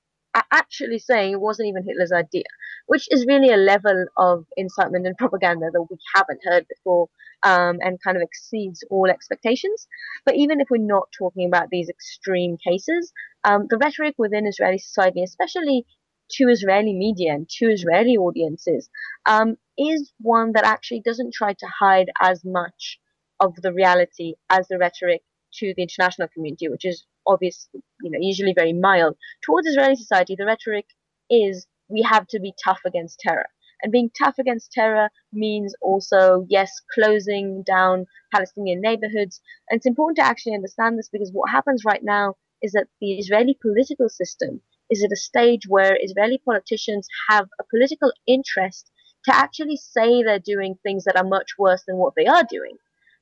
actually 0.52 1.00
saying 1.00 1.34
it 1.34 1.42
wasn't 1.42 1.68
even 1.68 1.84
Hitler's 1.86 2.12
idea, 2.12 2.44
which 2.88 3.08
is 3.12 3.26
really 3.28 3.52
a 3.52 3.58
level 3.58 4.06
of 4.18 4.46
incitement 4.58 5.08
and 5.08 5.18
propaganda 5.18 5.68
that 5.72 5.82
we 5.90 5.98
haven't 6.16 6.40
heard 6.44 6.66
before 6.68 7.08
um, 7.44 7.78
and 7.82 8.02
kind 8.04 8.18
of 8.18 8.24
exceeds 8.24 8.84
all 8.90 9.10
expectations. 9.10 9.88
But 10.26 10.36
even 10.36 10.62
if 10.62 10.68
we're 10.70 10.86
not 10.86 11.10
talking 11.18 11.48
about 11.48 11.70
these 11.72 11.90
extreme 11.90 12.58
cases, 12.58 13.12
um, 13.44 13.68
the 13.70 13.78
rhetoric 13.78 14.16
within 14.18 14.48
Israeli 14.48 14.78
society, 14.80 15.24
especially 15.24 15.86
to 16.32 16.50
Israeli 16.50 16.94
media 16.94 17.34
and 17.34 17.50
to 17.50 17.66
Israeli 17.68 18.18
audiences, 18.18 18.90
um, 19.26 19.58
is 19.78 20.14
one 20.22 20.54
that 20.54 20.66
actually 20.66 21.02
doesn't 21.06 21.34
try 21.34 21.54
to 21.54 21.68
hide 21.80 22.10
as 22.22 22.42
much 22.46 23.00
of 23.40 23.56
the 23.62 23.74
reality 23.74 24.36
as 24.50 24.68
the 24.68 24.78
rhetoric 24.78 25.22
to 25.56 25.74
the 25.76 25.84
international 25.84 26.28
community, 26.34 26.70
which 26.70 26.86
is 26.86 27.06
obviously, 27.28 27.82
you 28.02 28.12
know, 28.12 28.20
usually 28.22 28.54
very 28.54 28.74
mild. 28.74 29.18
Towards 29.44 29.68
Israeli 29.68 29.96
society, 29.96 30.36
the 30.38 30.46
rhetoric 30.46 30.86
is 31.30 31.68
we 31.90 32.04
have 32.04 32.28
to 32.28 32.40
be 32.40 32.54
tough 32.64 32.80
against 32.86 33.20
terror. 33.20 33.48
And 33.84 33.92
being 33.92 34.12
tough 34.18 34.36
against 34.40 34.72
terror 34.72 35.10
means 35.34 35.74
also, 35.82 36.46
yes, 36.50 36.72
closing 36.94 37.64
down 37.64 38.06
Palestinian 38.34 38.82
neighborhoods. 38.82 39.42
And 39.70 39.78
it's 39.78 39.86
important 39.86 40.18
to 40.18 40.26
actually 40.26 40.56
understand 40.56 40.98
this 40.98 41.10
because 41.12 41.32
what 41.32 41.50
happens 41.50 41.84
right 41.86 42.04
now 42.04 42.36
is 42.62 42.74
that 42.74 42.88
the 43.00 43.14
Israeli 43.14 43.58
political 43.62 44.10
system 44.10 44.62
is 44.90 45.04
at 45.04 45.12
a 45.12 45.16
stage 45.16 45.68
where 45.68 45.98
Israeli 46.00 46.42
politicians 46.44 47.08
have 47.30 47.48
a 47.60 47.64
political 47.70 48.12
interest 48.28 48.92
to 49.26 49.36
actually 49.36 49.78
say 49.78 50.24
they're 50.24 50.40
doing 50.40 50.76
things 50.84 51.06
that 51.06 51.16
are 51.16 51.28
much 51.28 51.52
worse 51.58 51.84
than 51.88 51.98
what 51.98 52.14
they 52.16 52.26
are 52.26 52.44
doing. 52.50 52.78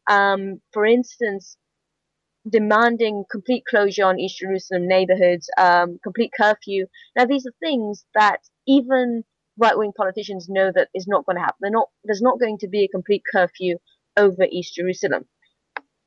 Um, 0.09 0.61
for 0.73 0.85
instance, 0.85 1.57
demanding 2.49 3.25
complete 3.29 3.63
closure 3.69 4.05
on 4.05 4.19
East 4.19 4.39
Jerusalem 4.39 4.87
neighborhoods, 4.87 5.49
um, 5.57 5.99
complete 6.03 6.31
curfew. 6.35 6.87
Now, 7.15 7.25
these 7.25 7.45
are 7.45 7.53
things 7.59 8.05
that 8.15 8.39
even 8.67 9.23
right-wing 9.59 9.91
politicians 9.95 10.47
know 10.49 10.71
that 10.73 10.89
is 10.95 11.07
not 11.07 11.25
going 11.25 11.35
to 11.35 11.41
happen. 11.41 11.71
Not, 11.71 11.89
there's 12.03 12.21
not 12.21 12.39
going 12.39 12.57
to 12.59 12.67
be 12.67 12.83
a 12.83 12.87
complete 12.87 13.23
curfew 13.31 13.77
over 14.17 14.45
East 14.49 14.75
Jerusalem. 14.75 15.25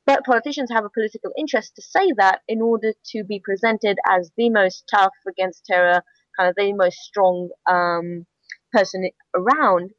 But 0.04 0.24
politicians 0.24 0.70
have 0.72 0.84
a 0.84 0.90
political 0.90 1.30
interest 1.38 1.76
to 1.76 1.82
say 1.82 2.12
that 2.16 2.40
in 2.48 2.60
order 2.60 2.92
to 3.12 3.24
be 3.24 3.40
presented 3.44 3.98
as 4.08 4.32
the 4.36 4.50
most 4.50 4.84
tough 4.92 5.12
against 5.28 5.64
terror, 5.64 6.02
kind 6.36 6.48
of 6.48 6.56
the 6.56 6.72
most 6.72 6.98
strong 6.98 7.50
um, 7.70 8.26
person 8.72 9.08
around. 9.34 9.92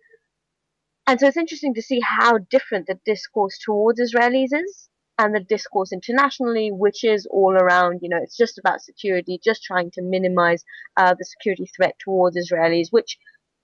And 1.07 1.19
so 1.19 1.27
it's 1.27 1.37
interesting 1.37 1.73
to 1.75 1.81
see 1.81 2.01
how 2.01 2.37
different 2.49 2.87
the 2.87 2.99
discourse 3.05 3.57
towards 3.63 3.99
Israelis 3.99 4.49
is 4.51 4.89
and 5.19 5.33
the 5.33 5.39
discourse 5.39 5.91
internationally, 5.93 6.69
which 6.71 7.03
is 7.03 7.27
all 7.29 7.53
around, 7.53 7.99
you 8.01 8.09
know, 8.09 8.19
it's 8.21 8.37
just 8.37 8.57
about 8.57 8.81
security, 8.81 9.39
just 9.43 9.63
trying 9.63 9.91
to 9.91 10.01
minimize 10.01 10.63
uh, 10.97 11.13
the 11.17 11.25
security 11.25 11.69
threat 11.75 11.95
towards 12.03 12.35
Israelis, 12.35 12.87
which, 12.89 13.17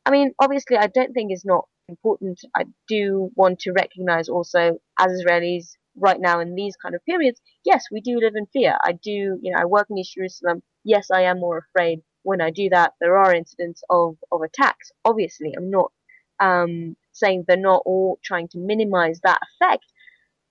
I 0.09 0.11
mean, 0.13 0.33
obviously, 0.39 0.77
I 0.77 0.87
don't 0.87 1.13
think 1.13 1.31
it's 1.31 1.45
not 1.45 1.65
important. 1.89 2.41
I 2.57 2.65
do 2.89 3.31
want 3.37 3.59
to 3.61 3.73
recognize 3.73 4.29
also, 4.29 4.79
as 4.99 5.13
Israelis 5.13 5.73
right 5.97 6.19
now 6.21 6.41
in 6.41 6.55
these 6.55 6.77
kind 6.77 6.95
of 6.95 7.05
periods, 7.05 7.41
yes, 7.65 7.85
we 7.91 8.01
do 8.01 8.19
live 8.19 8.35
in 8.35 8.47
fear. 8.47 8.77
I 8.83 8.93
do, 8.93 9.39
you 9.43 9.53
know, 9.53 9.59
I 9.59 9.65
work 9.65 9.87
in 9.91 9.99
East 9.99 10.15
Jerusalem. 10.15 10.63
Yes, 10.85 11.11
I 11.11 11.23
am 11.23 11.41
more 11.41 11.59
afraid 11.59 12.01
when 12.23 12.41
I 12.41 12.51
do 12.51 12.69
that. 12.71 12.93
There 13.01 13.17
are 13.17 13.35
incidents 13.35 13.83
of, 13.91 14.17
of 14.33 14.41
attacks. 14.43 14.91
Obviously, 15.05 15.53
I'm 15.57 15.71
not 15.71 15.93
um, 16.41 16.97
saying 17.13 17.45
they're 17.47 17.57
not 17.57 17.83
all 17.85 18.19
trying 18.25 18.49
to 18.49 18.59
minimize 18.59 19.21
that 19.23 19.41
effect 19.61 19.85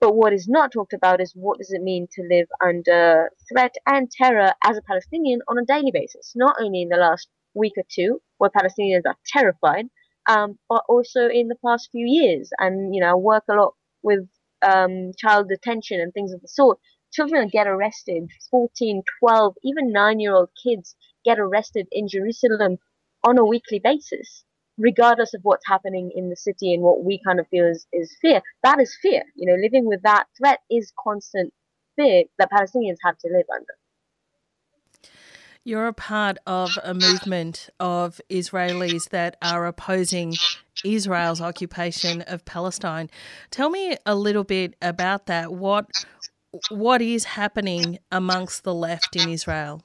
But 0.00 0.14
what 0.16 0.32
is 0.34 0.48
not 0.48 0.72
talked 0.72 0.94
about 0.94 1.20
is 1.22 1.32
what 1.34 1.58
does 1.58 1.72
it 1.72 1.82
mean 1.82 2.08
to 2.12 2.22
live 2.30 2.48
under 2.62 3.32
threat 3.50 3.76
and 3.86 4.10
terror 4.10 4.54
as 4.64 4.78
a 4.78 4.82
Palestinian 4.82 5.40
on 5.48 5.58
a 5.58 5.66
daily 5.66 5.90
basis, 5.92 6.34
not 6.36 6.56
only 6.60 6.82
in 6.84 6.90
the 6.90 6.98
last 6.98 7.28
week 7.58 7.74
or 7.76 7.84
two, 7.88 8.20
where 8.38 8.50
Palestinians 8.50 9.02
are 9.06 9.16
terrified, 9.26 9.86
um, 10.28 10.58
but 10.68 10.82
also 10.88 11.28
in 11.28 11.48
the 11.48 11.56
past 11.64 11.88
few 11.92 12.06
years. 12.06 12.50
And, 12.58 12.94
you 12.94 13.00
know, 13.00 13.10
I 13.10 13.14
work 13.14 13.44
a 13.50 13.54
lot 13.54 13.74
with 14.02 14.28
um, 14.62 15.12
child 15.18 15.48
detention 15.48 16.00
and 16.00 16.12
things 16.12 16.32
of 16.32 16.40
the 16.40 16.48
sort. 16.48 16.78
Children 17.12 17.48
get 17.52 17.66
arrested, 17.66 18.28
14, 18.50 19.02
12, 19.20 19.54
even 19.64 19.92
9 19.92 20.20
year 20.20 20.34
old 20.34 20.50
kids 20.62 20.94
get 21.24 21.38
arrested 21.38 21.88
in 21.90 22.08
Jerusalem 22.08 22.78
on 23.26 23.38
a 23.38 23.44
weekly 23.44 23.80
basis 23.82 24.44
regardless 24.78 25.34
of 25.34 25.40
what's 25.42 25.66
happening 25.66 26.10
in 26.14 26.30
the 26.30 26.36
city 26.36 26.72
and 26.72 26.82
what 26.82 27.04
we 27.04 27.20
kind 27.26 27.40
of 27.40 27.48
feel 27.48 27.66
is, 27.66 27.86
is 27.92 28.16
fear. 28.22 28.40
That 28.62 28.80
is 28.80 28.96
fear. 29.02 29.22
You 29.34 29.46
know, 29.46 29.60
living 29.60 29.86
with 29.86 30.02
that 30.02 30.26
threat 30.38 30.60
is 30.70 30.92
constant 31.02 31.52
fear 31.96 32.24
that 32.38 32.50
Palestinians 32.50 32.98
have 33.04 33.18
to 33.18 33.28
live 33.28 33.46
under. 33.52 33.74
You're 35.68 35.88
a 35.88 35.92
part 35.92 36.38
of 36.46 36.78
a 36.82 36.94
movement 36.94 37.68
of 37.78 38.22
Israelis 38.30 39.10
that 39.10 39.36
are 39.42 39.66
opposing 39.66 40.32
Israel's 40.82 41.42
occupation 41.42 42.22
of 42.22 42.46
Palestine. 42.46 43.10
Tell 43.50 43.68
me 43.68 43.94
a 44.06 44.14
little 44.14 44.44
bit 44.44 44.76
about 44.80 45.26
that. 45.26 45.52
What 45.52 46.06
what 46.70 47.02
is 47.02 47.24
happening 47.24 47.98
amongst 48.10 48.64
the 48.64 48.72
left 48.72 49.14
in 49.14 49.28
Israel? 49.28 49.82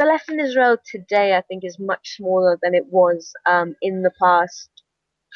the 0.00 0.04
left 0.04 0.28
in 0.28 0.40
Israel 0.40 0.76
today, 0.84 1.36
I 1.36 1.42
think, 1.42 1.62
is 1.64 1.78
much 1.78 2.16
smaller 2.16 2.58
than 2.60 2.74
it 2.74 2.86
was 2.90 3.32
um, 3.46 3.76
in 3.80 4.02
the 4.02 4.12
past. 4.20 4.70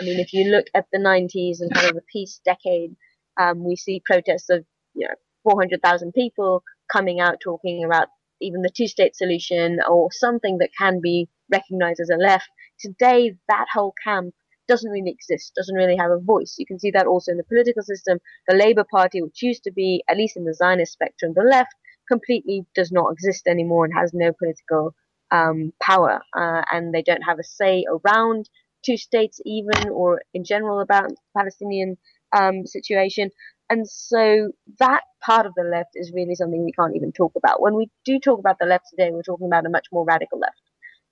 I 0.01 0.03
mean, 0.03 0.19
if 0.19 0.33
you 0.33 0.51
look 0.51 0.67
at 0.75 0.87
the 0.93 0.99
90s 0.99 1.61
and 1.61 1.73
kind 1.73 1.91
of 1.91 1.95
the 1.95 2.03
peace 2.13 2.41
decade, 2.45 2.97
um, 3.41 3.63
we 3.63 3.77
see 3.77 4.03
protests 4.05 4.51
of 4.51 4.65
you 4.95 5.07
know 5.07 5.15
400,000 5.45 6.11
people 6.13 6.65
coming 6.93 7.21
out 7.21 7.41
talking 7.41 7.85
about 7.85 8.09
even 8.41 8.63
the 8.63 8.71
two-state 8.77 9.15
solution 9.17 9.79
or 9.89 10.11
something 10.13 10.59
that 10.59 10.71
can 10.77 11.01
be 11.01 11.29
recognized 11.51 12.01
as 12.01 12.11
a 12.11 12.17
left. 12.17 12.49
Today, 12.79 13.37
that 13.49 13.67
whole 13.73 13.95
camp 14.05 14.35
doesn't 14.69 14.91
really 14.91 15.11
exist, 15.11 15.53
doesn't 15.55 15.75
really 15.75 15.97
have 15.97 16.11
a 16.11 16.19
voice. 16.19 16.57
You 16.59 16.67
can 16.67 16.79
see 16.79 16.91
that 16.93 17.07
also 17.07 17.33
in 17.33 17.37
the 17.37 17.45
political 17.45 17.83
system. 17.83 18.19
The 18.49 18.57
Labour 18.57 18.85
Party, 18.91 19.23
which 19.23 19.43
used 19.43 19.65
to 19.65 19.73
be, 19.73 20.03
at 20.09 20.17
least 20.17 20.37
in 20.37 20.45
the 20.45 20.55
Zionist 20.55 20.93
spectrum, 20.93 21.33
the 21.35 21.43
left, 21.43 21.75
completely 22.09 22.67
does 22.75 22.91
not 22.91 23.13
exist 23.13 23.47
anymore 23.47 23.85
and 23.85 23.95
has 23.95 24.13
no 24.13 24.33
political 24.33 24.95
um, 25.31 25.73
power, 25.81 26.21
uh, 26.37 26.63
and 26.71 26.93
they 26.93 27.03
don't 27.03 27.23
have 27.23 27.39
a 27.39 27.45
say 27.45 27.85
around 27.89 28.49
two 28.85 28.97
states 28.97 29.41
even, 29.47 29.89
or 29.91 30.21
in 30.35 30.45
general 30.45 30.81
about 30.81 31.09
the 31.09 31.17
Palestinian 31.37 31.97
um, 32.37 32.67
situation. 32.67 33.31
And 33.73 33.89
so 33.89 34.53
that 34.81 35.01
part 35.25 35.47
of 35.47 35.55
the 35.57 35.63
left 35.65 35.93
is 35.95 36.13
really 36.15 36.35
something 36.35 36.63
we 36.63 36.73
can't 36.73 36.95
even 36.95 37.11
talk 37.11 37.33
about. 37.37 37.63
When 37.63 37.75
we 37.75 37.89
do 38.05 38.19
talk 38.21 38.39
about 38.39 38.59
the 38.61 38.67
left 38.67 38.85
today, 38.91 39.09
we're 39.11 39.23
talking 39.23 39.47
about 39.47 39.65
a 39.65 39.71
much 39.71 39.87
more 39.91 40.05
radical 40.05 40.39
left. 40.39 40.61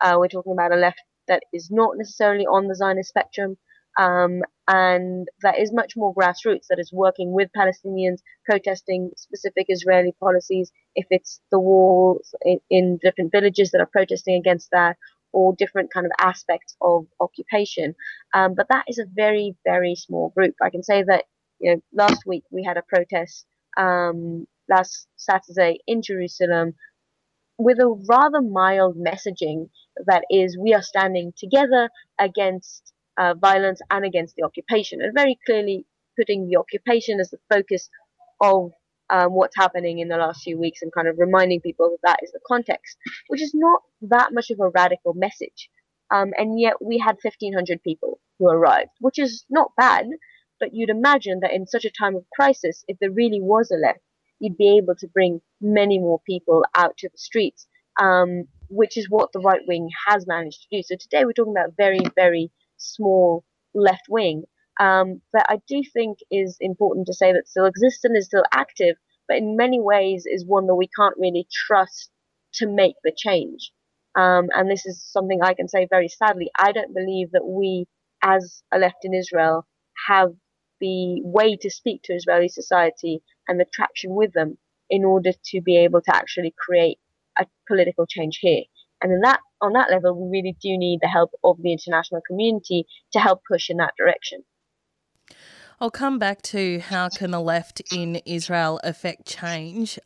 Uh, 0.03 0.17
we're 0.19 0.29
talking 0.29 0.53
about 0.53 0.71
a 0.71 0.77
left 0.77 1.01
that 1.27 1.43
is 1.55 1.71
not 1.71 1.97
necessarily 1.97 2.45
on 2.45 2.69
the 2.69 2.75
Zionist 2.75 3.09
spectrum, 3.09 3.57
um, 3.99 4.43
and 4.69 5.27
that 5.41 5.59
is 5.59 5.73
much 5.73 5.95
more 5.97 6.15
grassroots, 6.15 6.67
that 6.69 6.79
is 6.79 6.93
working 6.93 7.33
with 7.33 7.49
Palestinians, 7.57 8.19
protesting 8.45 9.11
specific 9.17 9.65
Israeli 9.71 10.15
policies, 10.21 10.71
if 10.95 11.07
it's 11.09 11.41
the 11.51 11.59
walls 11.59 12.35
in, 12.43 12.59
in 12.69 12.99
different 13.01 13.33
villages 13.33 13.71
that 13.71 13.81
are 13.81 13.91
protesting 13.91 14.35
against 14.35 14.69
that, 14.73 14.99
or 15.33 15.55
different 15.57 15.91
kind 15.91 16.05
of 16.05 16.13
aspects 16.21 16.77
of 16.83 17.07
occupation. 17.21 17.95
Um, 18.35 18.55
but 18.55 18.67
that 18.69 18.85
is 18.87 18.99
a 18.99 19.07
very, 19.15 19.57
very 19.65 19.95
small 19.95 20.29
group. 20.37 20.57
I 20.61 20.69
can 20.69 20.83
say 20.83 21.05
that 21.05 21.25
you 21.61 21.75
know 21.75 21.83
last 21.95 22.23
week 22.27 22.45
we 22.51 22.65
had 22.65 22.77
a 22.79 22.83
protest 22.89 23.47
um, 23.79 24.47
last 24.69 25.07
Saturday 25.17 25.79
in 25.87 26.03
Jerusalem 26.03 26.75
with 27.59 27.79
a 27.79 28.05
rather 28.09 28.41
mild 28.43 28.97
messaging 28.97 29.69
that 30.07 30.25
is 30.31 30.57
we 30.59 30.75
are 30.75 30.83
standing 30.83 31.33
together 31.37 31.91
against 32.19 32.93
uh, 33.19 33.35
violence 33.35 33.81
and 33.91 34.05
against 34.05 34.35
the 34.37 34.45
occupation, 34.45 35.01
and 35.03 35.13
very 35.15 35.39
clearly 35.47 35.87
putting 36.19 36.49
the 36.49 36.57
occupation 36.57 37.21
as 37.21 37.31
the 37.31 37.39
focus 37.53 37.89
of 38.41 38.73
um, 39.11 39.33
what's 39.35 39.57
happening 39.57 39.99
in 39.99 40.09
the 40.09 40.17
last 40.17 40.43
few 40.43 40.59
weeks 40.59 40.83
and 40.83 40.93
kind 40.93 41.09
of 41.09 41.17
reminding 41.19 41.61
people 41.61 41.91
that 41.91 41.99
that 42.11 42.19
is 42.23 42.33
the 42.33 42.41
context, 42.49 42.97
which 43.29 43.43
is 43.43 43.53
not 43.55 43.83
that 44.03 44.33
much 44.33 44.51
of 44.51 44.61
a 44.61 44.71
radical 44.71 45.15
message. 45.15 45.69
Um, 46.13 46.31
and 46.37 46.59
yet 46.59 46.75
we 46.83 46.99
had 46.99 47.17
1,500 47.23 47.83
people 47.83 48.21
who 48.39 48.49
arrived, 48.49 48.91
which 49.01 49.19
is 49.19 49.45
not 49.51 49.73
bad, 49.77 50.07
but 50.61 50.75
you'd 50.75 50.91
imagine 50.91 51.41
that 51.41 51.53
in 51.53 51.67
such 51.67 51.85
a 51.85 51.91
time 51.91 52.15
of 52.15 52.25
crisis, 52.33 52.85
if 52.87 52.99
there 53.01 53.11
really 53.11 53.41
was 53.41 53.71
a 53.71 53.77
left, 53.77 54.01
you'd 54.39 54.57
be 54.57 54.77
able 54.79 54.95
to 54.97 55.09
bring 55.09 55.41
many 55.61 55.99
more 55.99 56.21
people 56.27 56.65
out 56.75 56.97
to 56.99 57.09
the 57.09 57.19
streets, 57.19 57.67
um, 58.01 58.45
which 58.69 58.97
is 58.97 59.09
what 59.11 59.33
the 59.33 59.41
right 59.41 59.63
wing 59.67 59.89
has 60.07 60.27
managed 60.27 60.63
to 60.63 60.77
do. 60.77 60.83
So 60.83 60.97
today 60.99 61.25
we're 61.25 61.33
talking 61.33 61.55
about 61.57 61.77
very, 61.77 62.01
very 62.15 62.51
small 62.77 63.45
left 63.75 64.05
wing 64.09 64.45
um, 64.81 65.21
that 65.33 65.47
I 65.49 65.61
do 65.69 65.83
think 65.93 66.19
is 66.31 66.57
important 66.61 67.07
to 67.07 67.15
say 67.15 67.33
that 67.33 67.49
still 67.49 67.67
exists 67.67 68.05
and 68.05 68.17
is 68.17 68.27
still 68.27 68.45
active, 68.53 68.97
but 69.29 69.37
in 69.37 69.57
many 69.57 69.81
ways 69.81 70.25
is 70.27 70.45
one 70.47 70.67
that 70.67 70.75
we 70.75 70.89
can't 70.99 71.15
really 71.19 71.47
trust 71.67 72.11
to 72.55 72.67
make 72.67 72.95
the 73.05 73.13
change. 73.17 73.73
Um, 74.17 74.49
and 74.55 74.71
this 74.71 74.87
is 74.87 75.05
something 75.05 75.41
I 75.43 75.55
can 75.55 75.69
say 75.69 75.87
very 75.89 76.09
sadly. 76.09 76.51
I 76.59 76.73
don't 76.73 76.95
believe 76.95 77.31
that 77.33 77.45
we, 77.45 77.87
as 78.23 78.63
a 78.73 78.79
left 78.79 79.05
in 79.05 79.15
Israel, 79.15 79.67
have 80.09 80.33
the 80.81 81.21
way 81.23 81.57
to 81.57 81.71
speak 81.71 82.03
to 82.05 82.15
Israeli 82.15 82.49
society 82.49 83.23
and 83.49 83.59
the 83.59 83.67
traction 83.73 84.15
with 84.15 84.33
them 84.33 84.59
in 84.89 85.05
order 85.05 85.33
to 85.47 85.61
be 85.61 85.77
able 85.77 86.01
to 86.03 86.15
actually 86.15 86.55
create 86.59 86.99
a 87.39 87.47
political 87.69 88.07
change 88.07 88.39
here. 88.41 88.63
And 89.03 89.13
in 89.13 89.21
that, 89.21 89.41
on 89.61 89.73
that 89.73 89.91
level, 89.91 90.15
we 90.15 90.39
really 90.39 90.57
do 90.61 90.77
need 90.77 91.01
the 91.01 91.09
help 91.09 91.31
of 91.43 91.57
the 91.63 91.73
international 91.73 92.21
community 92.27 92.87
to 93.13 93.21
help 93.21 93.43
push 93.49 93.71
in 93.71 93.79
that 93.79 93.95
direction. 93.97 94.45
I'll 95.83 95.91
come 95.91 96.19
back 96.19 96.43
to 96.43 96.81
how 96.81 97.09
can 97.09 97.31
the 97.31 97.41
left 97.41 97.81
in 97.91 98.17
Israel 98.27 98.79
affect 98.85 99.27
change. 99.27 99.99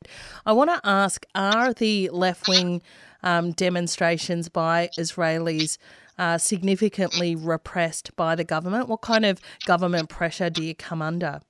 I 0.46 0.52
want 0.52 0.70
to 0.70 0.80
ask: 0.84 1.26
Are 1.34 1.74
the 1.74 2.10
left 2.10 2.46
wing 2.46 2.80
um, 3.24 3.50
demonstrations 3.50 4.48
by 4.48 4.90
Israelis 4.96 5.78
uh, 6.18 6.38
significantly 6.38 7.34
repressed 7.34 8.14
by 8.16 8.34
the 8.34 8.44
government? 8.44 8.88
What 8.88 9.00
kind 9.00 9.24
of 9.24 9.40
government 9.66 10.08
pressure 10.08 10.50
do 10.50 10.62
you 10.62 10.74
come 10.74 11.02
under? 11.02 11.40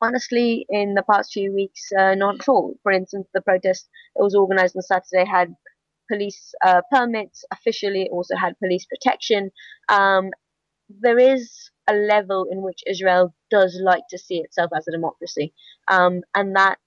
Honestly, 0.00 0.66
in 0.68 0.94
the 0.94 1.04
past 1.08 1.32
few 1.32 1.52
weeks, 1.52 1.92
uh, 1.96 2.14
not 2.14 2.40
at 2.40 2.48
all. 2.48 2.74
For 2.82 2.90
instance, 2.90 3.28
the 3.32 3.40
protest 3.40 3.88
that 4.16 4.22
was 4.22 4.34
organised 4.34 4.74
on 4.76 4.82
Saturday 4.82 5.28
had 5.28 5.54
police 6.10 6.54
uh, 6.64 6.82
permits. 6.90 7.44
Officially, 7.52 8.08
also 8.10 8.34
had 8.36 8.58
police 8.58 8.84
protection. 8.86 9.50
Um, 9.88 10.30
there 10.88 11.18
is 11.18 11.70
a 11.88 11.94
level 11.94 12.46
in 12.50 12.62
which 12.62 12.80
Israel 12.86 13.34
does 13.50 13.80
like 13.82 14.02
to 14.10 14.18
see 14.18 14.38
itself 14.38 14.70
as 14.76 14.86
a 14.88 14.92
democracy, 14.92 15.54
um, 15.88 16.22
and 16.34 16.56
that 16.56 16.78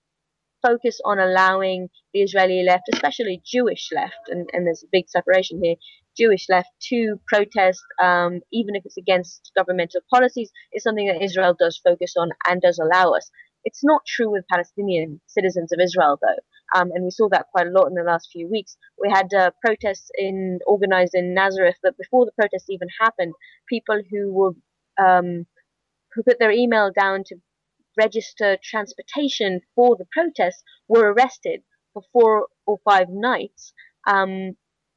focus 0.61 0.99
on 1.05 1.19
allowing 1.19 1.89
the 2.13 2.21
Israeli 2.21 2.63
left, 2.63 2.83
especially 2.93 3.41
Jewish 3.45 3.89
left, 3.93 4.29
and, 4.29 4.49
and 4.51 4.65
there's 4.65 4.83
a 4.83 4.91
big 4.91 5.09
separation 5.09 5.61
here, 5.63 5.75
Jewish 6.17 6.47
left 6.49 6.69
to 6.89 7.19
protest, 7.27 7.81
um, 8.01 8.41
even 8.51 8.75
if 8.75 8.85
it's 8.85 8.97
against 8.97 9.51
governmental 9.55 10.01
policies, 10.11 10.51
is 10.73 10.83
something 10.83 11.07
that 11.07 11.23
Israel 11.23 11.55
does 11.57 11.77
focus 11.83 12.15
on 12.17 12.29
and 12.47 12.61
does 12.61 12.79
allow 12.79 13.11
us. 13.11 13.29
It's 13.63 13.83
not 13.83 14.05
true 14.05 14.31
with 14.31 14.47
Palestinian 14.51 15.21
citizens 15.27 15.71
of 15.71 15.79
Israel, 15.79 16.19
though. 16.21 16.79
Um, 16.79 16.91
and 16.93 17.03
we 17.03 17.11
saw 17.11 17.29
that 17.29 17.47
quite 17.51 17.67
a 17.67 17.71
lot 17.71 17.87
in 17.87 17.95
the 17.95 18.03
last 18.03 18.29
few 18.31 18.49
weeks. 18.49 18.77
We 19.01 19.09
had 19.09 19.33
uh, 19.33 19.51
protests 19.63 20.09
in 20.17 20.59
organized 20.67 21.15
in 21.15 21.33
Nazareth, 21.33 21.75
but 21.81 21.97
before 21.97 22.25
the 22.25 22.31
protests 22.39 22.69
even 22.69 22.87
happened, 22.99 23.33
people 23.67 24.01
who 24.11 24.31
were 24.33 24.51
um, 25.03 25.45
who 26.13 26.23
put 26.23 26.39
their 26.39 26.51
email 26.51 26.91
down 26.91 27.23
to 27.25 27.35
register 27.97 28.57
transportation 28.63 29.61
for 29.75 29.95
the 29.97 30.05
protests 30.11 30.63
were 30.87 31.13
arrested 31.13 31.61
for 31.93 32.03
four 32.13 32.47
or 32.65 32.79
five 32.85 33.07
nights 33.09 33.73
um, 34.07 34.55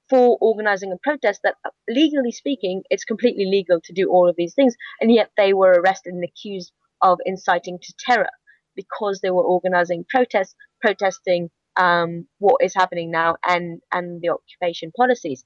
for 0.08 0.38
organizing 0.40 0.92
a 0.92 0.96
protest 1.02 1.40
that, 1.44 1.56
legally 1.88 2.32
speaking, 2.32 2.82
it's 2.90 3.04
completely 3.04 3.46
legal 3.46 3.80
to 3.84 3.92
do 3.92 4.10
all 4.10 4.28
of 4.28 4.36
these 4.36 4.54
things, 4.54 4.74
and 5.00 5.12
yet 5.12 5.30
they 5.36 5.52
were 5.52 5.72
arrested 5.72 6.14
and 6.14 6.24
accused 6.24 6.72
of 7.02 7.18
inciting 7.24 7.78
to 7.82 7.92
terror 7.98 8.30
because 8.74 9.20
they 9.20 9.30
were 9.30 9.42
organizing 9.42 10.04
protests, 10.08 10.54
protesting 10.80 11.50
um, 11.76 12.26
what 12.38 12.62
is 12.62 12.74
happening 12.74 13.10
now 13.10 13.36
and, 13.46 13.80
and 13.92 14.20
the 14.22 14.30
occupation 14.30 14.92
policies. 14.96 15.44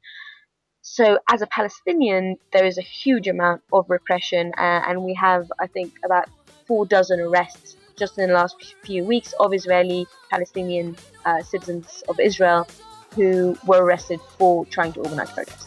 So, 0.83 1.19
as 1.31 1.43
a 1.43 1.47
Palestinian, 1.47 2.37
there 2.53 2.65
is 2.65 2.79
a 2.79 2.83
huge 2.83 3.29
amount 3.29 3.63
of 3.73 3.87
repression, 3.89 4.53
uh, 4.59 4.83
and 4.87 5.03
we 5.03 5.15
have, 5.15 5.51
I 5.61 5.67
think, 5.67 5.95
about 6.05 6.29
four 6.67 6.87
dozen 6.87 7.21
arrests 7.21 7.77
just 7.97 8.19
in 8.19 8.29
the 8.29 8.35
last 8.35 8.57
few 8.83 9.05
weeks 9.05 9.33
of 9.39 9.55
Israeli 9.55 10.07
Palestinian 10.31 10.97
uh, 11.25 11.43
citizens 11.43 12.03
of 12.09 12.19
Israel 12.19 12.67
who 13.15 13.57
were 13.67 13.83
arrested 13.83 14.21
for 14.39 14.67
trying 14.67 14.93
to 14.95 15.01
organize 15.01 15.31
protests. 15.31 15.67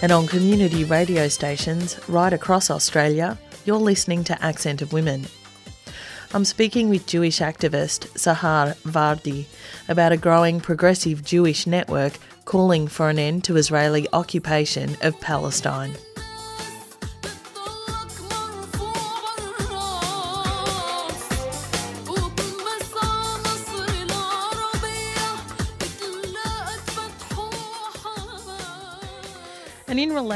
And 0.00 0.12
on 0.12 0.28
community 0.28 0.84
radio 0.84 1.26
stations 1.26 1.98
right 2.08 2.32
across 2.32 2.70
Australia, 2.70 3.36
you're 3.64 3.78
listening 3.78 4.22
to 4.24 4.44
Accent 4.44 4.80
of 4.80 4.92
Women. 4.92 5.26
I'm 6.32 6.44
speaking 6.44 6.88
with 6.88 7.06
Jewish 7.06 7.40
activist 7.40 8.06
Sahar 8.14 8.76
Vardi 8.82 9.46
about 9.88 10.12
a 10.12 10.16
growing 10.16 10.60
progressive 10.60 11.24
Jewish 11.24 11.66
network 11.66 12.12
calling 12.44 12.86
for 12.86 13.08
an 13.08 13.18
end 13.18 13.44
to 13.44 13.56
Israeli 13.56 14.06
occupation 14.12 14.96
of 15.02 15.18
Palestine. 15.20 15.96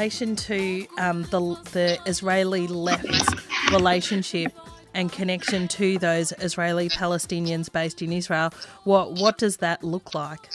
Relation 0.02 0.35
to 0.35 0.85
um, 0.99 1.23
the, 1.30 1.38
the 1.71 1.97
Israeli 2.06 2.66
left's 2.66 3.25
relationship 3.71 4.52
and 4.94 5.12
connection 5.12 5.68
to 5.68 5.97
those 5.99 6.32
Israeli 6.40 6.88
Palestinians 6.88 7.71
based 7.71 8.02
in 8.02 8.12
Israel, 8.12 8.52
what 8.82 9.12
what 9.12 9.38
does 9.38 9.59
that 9.59 9.85
look 9.85 10.12
like? 10.12 10.50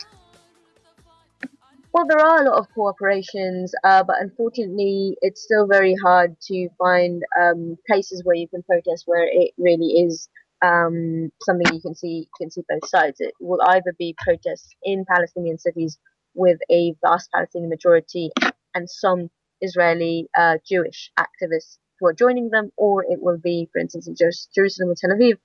Well, 1.94 2.06
there 2.06 2.20
are 2.20 2.42
a 2.42 2.50
lot 2.50 2.58
of 2.58 2.66
cooperations, 2.76 3.70
uh, 3.84 4.04
but 4.04 4.16
unfortunately, 4.20 5.16
it's 5.22 5.42
still 5.44 5.66
very 5.66 5.94
hard 5.94 6.38
to 6.48 6.68
find 6.76 7.22
um, 7.40 7.78
places 7.86 8.22
where 8.24 8.36
you 8.36 8.48
can 8.48 8.62
protest 8.64 9.04
where 9.06 9.26
it 9.26 9.52
really 9.56 10.04
is 10.04 10.28
um, 10.60 11.32
something 11.40 11.74
you 11.74 11.80
can 11.80 11.94
see 11.94 12.28
can 12.38 12.50
see 12.50 12.64
both 12.68 12.86
sides. 12.86 13.16
It 13.20 13.32
will 13.40 13.62
either 13.66 13.94
be 13.98 14.14
protests 14.18 14.68
in 14.82 15.06
Palestinian 15.06 15.56
cities 15.56 15.98
with 16.34 16.58
a 16.70 16.94
vast 17.02 17.30
Palestinian 17.32 17.70
majority 17.70 18.30
and 18.74 18.88
some 18.90 19.30
Israeli 19.60 20.28
uh, 20.36 20.58
Jewish 20.66 21.10
activists 21.18 21.78
who 21.98 22.06
are 22.06 22.12
joining 22.12 22.50
them, 22.50 22.70
or 22.76 23.04
it 23.04 23.20
will 23.20 23.38
be, 23.38 23.68
for 23.72 23.78
instance, 23.78 24.06
in 24.06 24.14
Jerusalem 24.54 24.90
or 24.90 24.94
Tel 24.94 25.10
Aviv, 25.10 25.38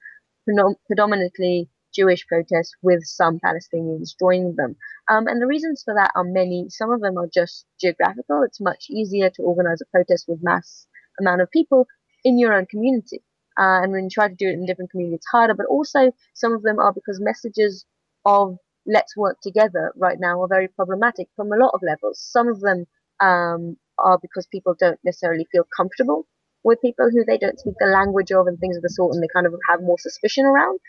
predominantly 0.88 1.70
Jewish 1.94 2.26
protests 2.28 2.74
with 2.82 3.04
some 3.04 3.40
Palestinians 3.40 4.16
joining 4.20 4.56
them. 4.56 4.76
Um, 5.10 5.28
and 5.28 5.42
the 5.42 5.48
reasons 5.48 5.84
for 5.84 5.94
that 5.94 6.12
are 6.16 6.24
many. 6.24 6.68
Some 6.70 6.92
of 6.92 7.02
them 7.02 7.18
are 7.18 7.30
just 7.34 7.66
geographical. 7.80 8.44
It's 8.44 8.60
much 8.60 8.86
easier 8.90 9.30
to 9.30 9.42
organize 9.44 9.82
a 9.82 9.86
protest 9.86 10.26
with 10.28 10.44
mass 10.44 10.88
amount 11.20 11.42
of 11.42 11.52
people 11.52 11.88
in 12.24 12.40
your 12.40 12.54
own 12.54 12.66
community. 12.66 13.22
Uh, 13.58 13.82
and 13.84 13.92
when 13.92 14.06
you 14.06 14.10
try 14.10 14.28
to 14.28 14.36
do 14.36 14.48
it 14.48 14.54
in 14.54 14.66
different 14.66 14.90
communities, 14.90 15.18
it's 15.18 15.28
harder. 15.32 15.54
But 15.54 15.68
also, 15.68 16.12
some 16.34 16.54
of 16.54 16.64
them 16.64 16.80
are 16.80 16.94
because 16.94 17.20
messages 17.20 17.86
of 18.26 18.58
let's 18.86 19.16
work 19.16 19.38
together 19.42 19.94
right 19.96 20.18
now 20.20 20.42
are 20.42 20.48
very 20.48 20.68
problematic 20.68 21.30
from 21.36 21.52
a 21.52 21.58
lot 21.58 21.72
of 21.74 21.82
levels. 21.84 22.20
Some 22.20 22.48
of 22.48 22.60
them 22.62 22.86
um, 23.20 23.78
are 23.98 24.18
because 24.22 24.48
people 24.48 24.76
don't 24.80 25.00
necessarily 25.04 25.48
feel 25.52 25.66
comfortable 25.76 26.26
with 26.64 26.82
people 26.82 27.10
who 27.12 27.26
they 27.26 27.38
don't 27.38 27.60
speak 27.60 27.76
the 27.80 27.88
language 27.88 28.32
of 28.32 28.48
and 28.48 28.60
things 28.60 28.78
of 28.78 28.84
the 28.84 28.90
sort, 28.90 29.14
and 29.14 29.22
they 29.22 29.28
kind 29.34 29.46
of 29.46 29.54
have 29.70 29.82
more 29.82 30.00
suspicion 30.00 30.46
around. 30.46 30.80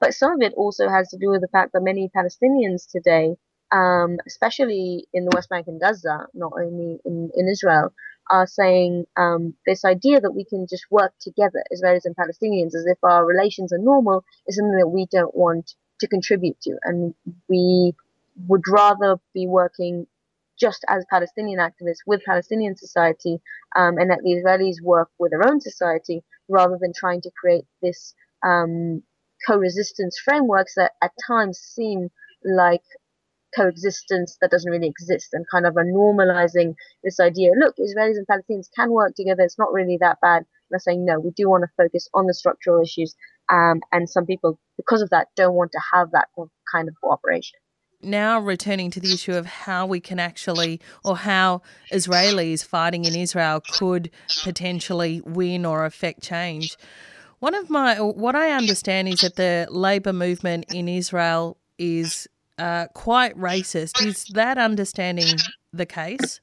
But 0.00 0.14
some 0.14 0.32
of 0.32 0.40
it 0.40 0.54
also 0.56 0.88
has 0.88 1.08
to 1.10 1.18
do 1.18 1.30
with 1.30 1.40
the 1.40 1.48
fact 1.48 1.72
that 1.72 1.82
many 1.82 2.10
Palestinians 2.16 2.90
today, 2.90 3.36
um, 3.72 4.16
especially 4.26 5.06
in 5.12 5.24
the 5.24 5.32
West 5.34 5.50
Bank 5.50 5.66
and 5.66 5.80
Gaza, 5.80 6.26
not 6.34 6.52
only 6.56 6.98
in, 7.04 7.30
in 7.34 7.48
Israel, 7.48 7.92
are 8.30 8.46
saying 8.46 9.04
um, 9.16 9.54
this 9.66 9.84
idea 9.84 10.20
that 10.20 10.32
we 10.32 10.44
can 10.44 10.66
just 10.68 10.84
work 10.90 11.12
together, 11.20 11.62
Israelis 11.72 12.04
and 12.04 12.16
Palestinians, 12.16 12.74
as 12.74 12.84
if 12.86 12.98
our 13.02 13.24
relations 13.24 13.72
are 13.72 13.78
normal, 13.78 14.24
is 14.46 14.56
something 14.56 14.78
that 14.78 14.88
we 14.88 15.06
don't 15.10 15.34
want 15.34 15.74
to 16.00 16.06
contribute 16.06 16.60
to. 16.62 16.76
And 16.84 17.14
we 17.48 17.94
would 18.46 18.68
rather 18.68 19.16
be 19.34 19.46
working 19.46 20.06
just 20.58 20.84
as 20.88 21.04
Palestinian 21.10 21.58
activists 21.58 22.02
with 22.06 22.22
Palestinian 22.24 22.76
society, 22.76 23.40
um, 23.76 23.98
and 23.98 24.10
that 24.10 24.20
the 24.22 24.32
Israelis 24.32 24.82
work 24.82 25.10
with 25.18 25.30
their 25.30 25.46
own 25.48 25.60
society 25.60 26.22
rather 26.48 26.78
than 26.80 26.92
trying 26.94 27.20
to 27.22 27.30
create 27.40 27.64
this 27.82 28.14
um, 28.44 29.02
co-resistance 29.46 30.18
frameworks 30.18 30.74
that 30.76 30.92
at 31.02 31.12
times 31.26 31.58
seem 31.58 32.08
like 32.44 32.82
coexistence 33.56 34.36
that 34.40 34.50
doesn't 34.50 34.70
really 34.70 34.88
exist 34.88 35.28
and 35.32 35.46
kind 35.50 35.66
of 35.66 35.76
are 35.76 35.84
normalizing 35.84 36.74
this 37.02 37.18
idea 37.18 37.50
look 37.58 37.74
israelis 37.78 38.16
and 38.16 38.26
palestinians 38.26 38.68
can 38.76 38.90
work 38.90 39.14
together 39.16 39.42
it's 39.42 39.58
not 39.58 39.72
really 39.72 39.96
that 39.98 40.18
bad. 40.20 40.44
They're 40.70 40.78
saying 40.78 41.06
no 41.06 41.18
we 41.18 41.30
do 41.30 41.48
want 41.48 41.64
to 41.64 41.82
focus 41.82 42.08
on 42.12 42.26
the 42.26 42.34
structural 42.34 42.82
issues 42.82 43.14
um, 43.50 43.80
and 43.90 44.08
some 44.08 44.26
people 44.26 44.58
because 44.76 45.00
of 45.00 45.08
that 45.10 45.28
don't 45.34 45.54
want 45.54 45.72
to 45.72 45.80
have 45.94 46.10
that 46.10 46.28
kind 46.70 46.88
of 46.88 46.94
cooperation 47.02 47.58
now 48.02 48.38
returning 48.38 48.90
to 48.92 49.00
the 49.00 49.12
issue 49.12 49.34
of 49.34 49.46
how 49.46 49.86
we 49.86 50.00
can 50.00 50.18
actually, 50.18 50.80
or 51.04 51.16
how 51.16 51.62
Israelis 51.92 52.64
fighting 52.64 53.04
in 53.04 53.14
Israel 53.14 53.60
could 53.60 54.10
potentially 54.44 55.20
win 55.24 55.64
or 55.66 55.84
affect 55.84 56.22
change. 56.22 56.76
One 57.40 57.54
of 57.54 57.70
my, 57.70 58.00
what 58.00 58.34
I 58.34 58.50
understand 58.50 59.08
is 59.08 59.20
that 59.20 59.36
the 59.36 59.68
labor 59.70 60.12
movement 60.12 60.72
in 60.72 60.88
Israel 60.88 61.56
is 61.78 62.28
uh, 62.58 62.86
quite 62.94 63.36
racist. 63.38 64.04
Is 64.04 64.24
that 64.34 64.58
understanding 64.58 65.36
the 65.72 65.86
case? 65.86 66.40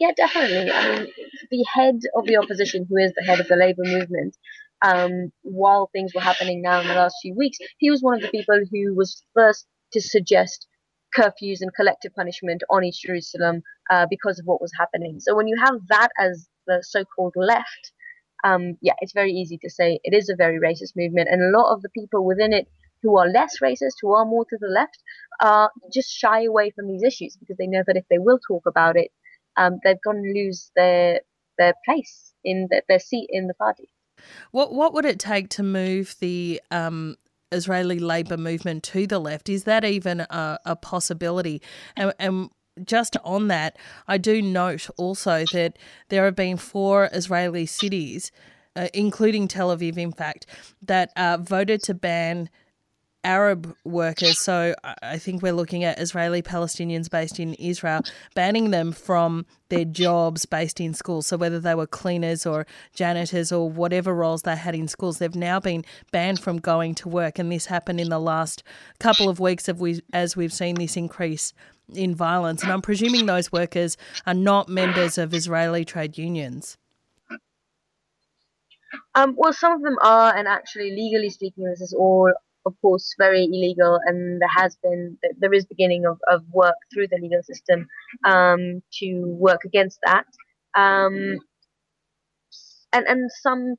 Yeah, 0.00 0.10
definitely. 0.16 0.70
I 0.70 0.96
mean, 0.96 1.06
the 1.50 1.64
head 1.74 2.00
of 2.16 2.26
the 2.26 2.36
opposition, 2.36 2.86
who 2.88 2.96
is 2.96 3.12
the 3.14 3.24
head 3.24 3.40
of 3.40 3.48
the 3.48 3.56
labor 3.56 3.84
movement, 3.84 4.36
um, 4.80 5.32
while 5.42 5.88
things 5.92 6.12
were 6.14 6.20
happening 6.20 6.62
now 6.62 6.80
in 6.80 6.88
the 6.88 6.94
last 6.94 7.16
few 7.22 7.34
weeks, 7.36 7.58
he 7.78 7.90
was 7.90 8.02
one 8.02 8.14
of 8.14 8.22
the 8.22 8.28
people 8.28 8.58
who 8.70 8.94
was 8.94 9.22
first 9.34 9.66
to 9.92 10.00
suggest 10.00 10.66
curfews 11.16 11.60
and 11.60 11.74
collective 11.74 12.12
punishment 12.14 12.62
on 12.70 12.84
East 12.84 13.02
Jerusalem 13.02 13.62
uh, 13.90 14.06
because 14.08 14.38
of 14.38 14.46
what 14.46 14.60
was 14.60 14.72
happening. 14.78 15.20
So 15.20 15.36
when 15.36 15.48
you 15.48 15.56
have 15.62 15.74
that 15.88 16.08
as 16.18 16.48
the 16.66 16.82
so-called 16.82 17.34
left, 17.36 17.92
um, 18.44 18.76
yeah, 18.80 18.94
it's 19.00 19.12
very 19.12 19.32
easy 19.32 19.58
to 19.62 19.70
say 19.70 20.00
it 20.02 20.14
is 20.14 20.28
a 20.28 20.36
very 20.36 20.58
racist 20.58 20.96
movement, 20.96 21.28
and 21.30 21.42
a 21.42 21.56
lot 21.56 21.72
of 21.72 21.82
the 21.82 21.90
people 21.90 22.24
within 22.24 22.52
it 22.52 22.66
who 23.02 23.18
are 23.18 23.28
less 23.28 23.58
racist, 23.62 23.96
who 24.00 24.14
are 24.14 24.24
more 24.24 24.44
to 24.44 24.56
the 24.60 24.68
left, 24.68 24.98
uh, 25.40 25.68
just 25.92 26.10
shy 26.10 26.44
away 26.44 26.70
from 26.70 26.86
these 26.86 27.02
issues 27.02 27.36
because 27.36 27.56
they 27.56 27.66
know 27.66 27.82
that 27.86 27.96
if 27.96 28.04
they 28.08 28.18
will 28.18 28.38
talk 28.46 28.62
about 28.66 28.96
it, 28.96 29.10
um, 29.56 29.78
they're 29.82 29.98
going 30.04 30.22
to 30.22 30.40
lose 30.40 30.70
their 30.76 31.20
their 31.58 31.74
place 31.84 32.32
in 32.44 32.68
the, 32.70 32.82
their 32.88 32.98
seat 32.98 33.28
in 33.30 33.46
the 33.46 33.54
party. 33.54 33.88
What 34.50 34.72
what 34.72 34.94
would 34.94 35.04
it 35.04 35.18
take 35.18 35.48
to 35.50 35.62
move 35.62 36.14
the 36.20 36.60
um, 36.70 37.16
Israeli 37.52 37.98
labor 37.98 38.36
movement 38.36 38.82
to 38.84 39.06
the 39.06 39.18
left. 39.18 39.48
Is 39.48 39.64
that 39.64 39.84
even 39.84 40.20
a, 40.20 40.58
a 40.64 40.76
possibility? 40.76 41.62
And, 41.96 42.12
and 42.18 42.50
just 42.84 43.16
on 43.24 43.48
that, 43.48 43.76
I 44.08 44.18
do 44.18 44.40
note 44.40 44.88
also 44.96 45.44
that 45.52 45.78
there 46.08 46.24
have 46.24 46.36
been 46.36 46.56
four 46.56 47.08
Israeli 47.12 47.66
cities, 47.66 48.32
uh, 48.74 48.88
including 48.94 49.48
Tel 49.48 49.76
Aviv, 49.76 49.96
in 49.98 50.12
fact, 50.12 50.46
that 50.80 51.12
uh, 51.16 51.38
voted 51.40 51.82
to 51.84 51.94
ban 51.94 52.48
Arab 53.24 53.74
workers, 53.84 54.38
so 54.38 54.74
I 55.02 55.18
think 55.18 55.42
we're 55.42 55.52
looking 55.52 55.84
at 55.84 56.00
Israeli 56.00 56.42
Palestinians 56.42 57.08
based 57.08 57.38
in 57.38 57.54
Israel, 57.54 58.02
banning 58.34 58.70
them 58.70 58.92
from 58.92 59.46
their 59.68 59.84
jobs 59.84 60.44
based 60.44 60.80
in 60.80 60.92
schools. 60.92 61.28
So 61.28 61.36
whether 61.36 61.60
they 61.60 61.74
were 61.74 61.86
cleaners 61.86 62.44
or 62.44 62.66
janitors 62.94 63.52
or 63.52 63.70
whatever 63.70 64.12
roles 64.12 64.42
they 64.42 64.56
had 64.56 64.74
in 64.74 64.88
schools, 64.88 65.18
they've 65.18 65.34
now 65.34 65.60
been 65.60 65.84
banned 66.10 66.40
from 66.40 66.58
going 66.58 66.94
to 66.96 67.08
work. 67.08 67.38
And 67.38 67.50
this 67.50 67.66
happened 67.66 68.00
in 68.00 68.08
the 68.08 68.18
last 68.18 68.62
couple 68.98 69.28
of 69.28 69.38
weeks 69.38 69.68
of 69.68 69.80
we, 69.80 70.00
as 70.12 70.36
we've 70.36 70.52
seen 70.52 70.74
this 70.74 70.96
increase 70.96 71.52
in 71.94 72.14
violence. 72.14 72.62
And 72.62 72.72
I'm 72.72 72.82
presuming 72.82 73.26
those 73.26 73.52
workers 73.52 73.96
are 74.26 74.34
not 74.34 74.68
members 74.68 75.16
of 75.16 75.32
Israeli 75.32 75.84
trade 75.84 76.18
unions. 76.18 76.76
Um, 79.14 79.34
well, 79.36 79.52
some 79.52 79.72
of 79.72 79.82
them 79.82 79.96
are, 80.02 80.36
and 80.36 80.48
actually, 80.48 80.90
legally 80.90 81.30
speaking, 81.30 81.64
this 81.64 81.80
is 81.80 81.94
all 81.94 82.32
of 82.66 82.74
course, 82.80 83.14
very 83.18 83.44
illegal, 83.44 83.98
and 84.06 84.40
there 84.40 84.54
has 84.56 84.76
been 84.82 85.18
there 85.38 85.52
is 85.52 85.66
beginning 85.66 86.06
of, 86.06 86.18
of 86.28 86.42
work 86.52 86.76
through 86.92 87.08
the 87.08 87.18
legal 87.20 87.42
system 87.42 87.86
um, 88.24 88.82
to 89.00 89.24
work 89.38 89.60
against 89.64 89.98
that, 90.04 90.26
um, 90.74 91.38
and 92.92 93.06
and 93.06 93.30
some 93.32 93.76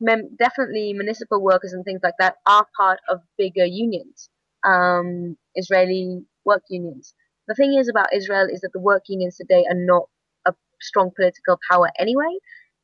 mem- 0.00 0.36
definitely 0.38 0.92
municipal 0.92 1.42
workers 1.42 1.72
and 1.72 1.84
things 1.84 2.00
like 2.02 2.14
that 2.18 2.36
are 2.46 2.66
part 2.76 3.00
of 3.08 3.20
bigger 3.38 3.64
unions, 3.64 4.28
um, 4.64 5.36
Israeli 5.54 6.24
work 6.44 6.62
unions. 6.68 7.14
The 7.48 7.54
thing 7.54 7.74
is 7.78 7.88
about 7.88 8.14
Israel 8.14 8.46
is 8.50 8.60
that 8.60 8.72
the 8.72 8.80
work 8.80 9.04
unions 9.08 9.36
today 9.36 9.64
are 9.68 9.76
not 9.76 10.08
a 10.46 10.54
strong 10.80 11.10
political 11.14 11.58
power 11.70 11.90
anyway, 11.98 12.38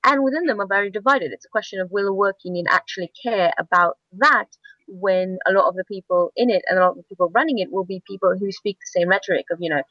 and 0.05 0.23
within 0.25 0.47
them 0.47 0.61
are 0.61 0.67
very 0.67 0.91
divided. 0.91 1.33
It's 1.33 1.47
a 1.47 1.51
question 1.51 1.81
of 1.81 1.91
will 1.91 2.09
a 2.09 2.15
work 2.15 2.37
union 2.45 2.67
actually 2.69 3.13
care 3.23 3.53
about 3.59 3.99
that 4.19 4.49
when 4.91 5.39
a 5.47 5.53
lot 5.53 5.69
of 5.69 5.75
the 5.75 5.85
people 5.85 6.33
in 6.37 6.51
it 6.51 6.63
and 6.69 6.79
a 6.79 6.83
lot 6.83 6.91
of 6.91 6.97
the 6.97 7.03
people 7.05 7.31
running 7.35 7.59
it 7.59 7.71
will 7.71 7.85
be 7.85 8.03
people 8.07 8.35
who 8.39 8.51
speak 8.51 8.77
the 8.81 9.01
same 9.01 9.09
rhetoric 9.09 9.47
of, 9.51 9.59
you 9.61 9.71
know, 9.71 9.83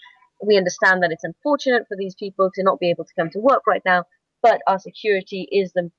we 0.45 0.57
understand 0.57 1.03
that 1.03 1.11
it's 1.11 1.23
unfortunate 1.23 1.85
for 1.87 1.97
these 1.97 2.15
people 2.15 2.49
to 2.53 2.63
not 2.63 2.79
be 2.79 2.89
able 2.89 3.05
to 3.05 3.13
come 3.17 3.29
to 3.31 3.39
work 3.39 3.63
right 3.67 3.81
now, 3.85 4.03
but 4.41 4.61
our 4.67 4.79
security 4.79 5.47
is 5.51 5.71
the 5.73 5.89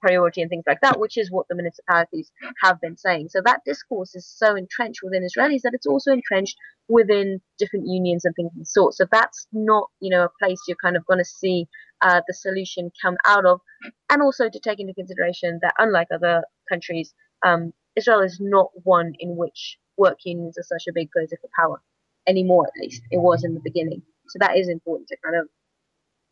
priority 0.00 0.40
and 0.40 0.48
things 0.48 0.64
like 0.66 0.80
that, 0.80 0.98
which 0.98 1.18
is 1.18 1.30
what 1.30 1.46
the 1.48 1.54
municipalities 1.54 2.32
have 2.62 2.80
been 2.80 2.96
saying. 2.96 3.28
So 3.28 3.40
that 3.44 3.60
discourse 3.66 4.14
is 4.14 4.26
so 4.26 4.56
entrenched 4.56 5.00
within 5.02 5.22
Israelis 5.22 5.60
that 5.62 5.74
it's 5.74 5.86
also 5.86 6.12
entrenched 6.12 6.56
within 6.88 7.40
different 7.58 7.86
unions 7.86 8.24
and 8.24 8.34
things 8.34 8.50
of 8.52 8.58
the 8.58 8.64
sort. 8.64 8.94
So 8.94 9.04
that's 9.10 9.46
not, 9.52 9.88
you 10.00 10.10
know, 10.10 10.24
a 10.24 10.30
place 10.42 10.60
you're 10.66 10.76
kind 10.82 10.96
of 10.96 11.04
going 11.06 11.18
to 11.18 11.24
see 11.24 11.66
uh, 12.00 12.22
the 12.26 12.34
solution 12.34 12.90
come 13.02 13.16
out 13.26 13.44
of. 13.44 13.60
And 14.08 14.22
also 14.22 14.48
to 14.48 14.60
take 14.60 14.80
into 14.80 14.94
consideration 14.94 15.58
that 15.62 15.74
unlike 15.78 16.08
other 16.12 16.42
countries, 16.68 17.12
um, 17.44 17.72
Israel 18.00 18.20
is 18.20 18.38
not 18.40 18.70
one 18.84 19.12
in 19.18 19.36
which 19.36 19.78
work 19.96 20.18
unions 20.24 20.56
are 20.58 20.62
such 20.62 20.86
a 20.88 20.92
big 20.92 21.10
political 21.10 21.50
power 21.54 21.80
anymore, 22.26 22.66
at 22.66 22.80
least. 22.80 23.02
It 23.10 23.18
was 23.18 23.44
in 23.44 23.54
the 23.54 23.60
beginning. 23.60 24.02
So 24.28 24.38
that 24.40 24.56
is 24.56 24.68
important 24.68 25.08
to 25.08 25.16
kind 25.22 25.36
of 25.36 25.48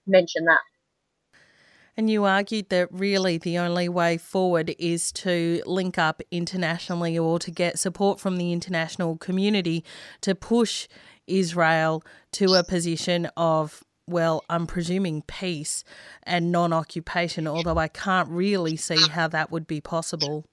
mention 0.07 0.47
that. 0.47 0.61
And 1.97 2.09
you 2.09 2.25
argued 2.25 2.69
that 2.69 2.89
really 2.93 3.39
the 3.39 3.59
only 3.59 3.89
way 3.89 4.19
forward 4.19 4.75
is 4.79 5.11
to 5.13 5.63
link 5.67 5.99
up 5.99 6.23
internationally 6.31 7.19
or 7.19 7.41
to 7.41 7.51
get 7.51 7.79
support 7.79 8.21
from 8.21 8.37
the 8.37 8.53
international 8.53 9.17
community 9.19 9.85
to 10.21 10.37
push 10.37 10.87
Israel 11.27 12.05
to 12.33 12.55
a 12.55 12.63
position 12.63 13.29
of, 13.37 13.83
well, 14.07 14.45
I'm 14.49 14.69
presuming 14.69 15.23
peace 15.23 15.83
and 16.23 16.53
non 16.53 16.73
occupation, 16.73 17.49
although 17.49 17.79
I 17.79 17.89
can't 17.89 18.29
really 18.29 18.77
see 18.77 19.09
how 19.09 19.27
that 19.29 19.51
would 19.51 19.67
be 19.67 19.81
possible. 19.81 20.47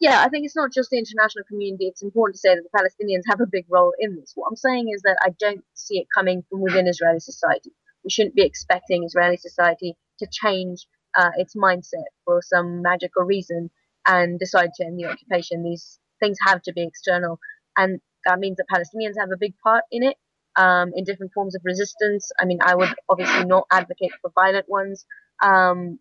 Yeah, 0.00 0.22
I 0.22 0.28
think 0.28 0.44
it's 0.44 0.56
not 0.56 0.72
just 0.72 0.90
the 0.90 0.98
international 0.98 1.44
community. 1.48 1.86
It's 1.88 2.02
important 2.02 2.36
to 2.36 2.38
say 2.40 2.54
that 2.54 2.62
the 2.62 2.78
Palestinians 2.78 3.22
have 3.28 3.40
a 3.40 3.46
big 3.50 3.66
role 3.68 3.92
in 3.98 4.16
this. 4.16 4.32
What 4.34 4.48
I'm 4.48 4.56
saying 4.56 4.90
is 4.94 5.02
that 5.02 5.18
I 5.22 5.30
don't 5.40 5.64
see 5.74 5.98
it 5.98 6.06
coming 6.16 6.44
from 6.48 6.60
within 6.60 6.86
Israeli 6.86 7.20
society 7.20 7.72
we 8.04 8.10
shouldn't 8.10 8.34
be 8.34 8.44
expecting 8.44 9.04
Israeli 9.04 9.36
society 9.36 9.94
to 10.18 10.26
change 10.30 10.86
uh, 11.16 11.30
its 11.36 11.54
mindset 11.54 12.08
for 12.24 12.40
some 12.42 12.82
magical 12.82 13.24
reason 13.24 13.70
and 14.06 14.38
decide 14.38 14.70
to 14.76 14.84
end 14.86 14.98
the 14.98 15.06
occupation. 15.06 15.62
These 15.62 15.98
things 16.20 16.38
have 16.46 16.62
to 16.62 16.72
be 16.72 16.82
external, 16.84 17.38
and 17.76 18.00
that 18.24 18.38
means 18.38 18.56
that 18.56 18.66
Palestinians 18.72 19.20
have 19.20 19.30
a 19.32 19.38
big 19.38 19.54
part 19.62 19.84
in 19.90 20.02
it. 20.02 20.16
Um, 20.56 20.90
in 20.96 21.04
different 21.04 21.30
forms 21.32 21.54
of 21.54 21.62
resistance. 21.64 22.32
I 22.36 22.44
mean, 22.44 22.58
I 22.60 22.74
would 22.74 22.88
obviously 23.08 23.44
not 23.44 23.68
advocate 23.70 24.10
for 24.20 24.32
violent 24.34 24.68
ones. 24.68 25.06
Um, 25.40 26.00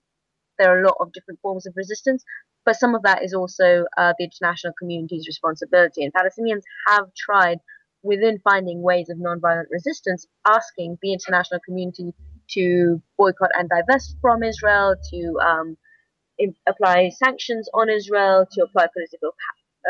there 0.58 0.76
are 0.76 0.82
a 0.82 0.88
lot 0.88 0.98
of 1.00 1.14
different 1.14 1.42
forms 1.42 1.68
of 1.68 1.74
resistance, 1.76 2.24
but 2.68 2.76
some 2.76 2.94
of 2.96 3.02
that 3.04 3.24
is 3.24 3.34
also 3.34 3.86
uh, 3.98 4.14
the 4.20 4.26
international 4.26 4.74
community's 4.78 5.26
responsibility. 5.26 6.04
And 6.04 6.12
Palestinians 6.14 6.64
have 6.90 7.06
tried 7.16 7.60
within 8.04 8.40
finding 8.44 8.82
ways 8.82 9.08
of 9.10 9.18
nonviolent 9.18 9.68
resistance, 9.72 10.28
asking 10.46 10.98
the 11.02 11.14
international 11.14 11.62
community 11.66 12.14
to 12.56 13.02
boycott 13.18 13.52
and 13.58 13.70
divest 13.70 14.18
from 14.22 14.44
Israel, 14.44 14.96
to 15.12 15.40
um, 15.40 15.78
apply 16.68 17.10
sanctions 17.24 17.70
on 17.74 17.90
Israel, 17.90 18.46
to 18.52 18.64
apply 18.64 18.88
political 18.94 19.32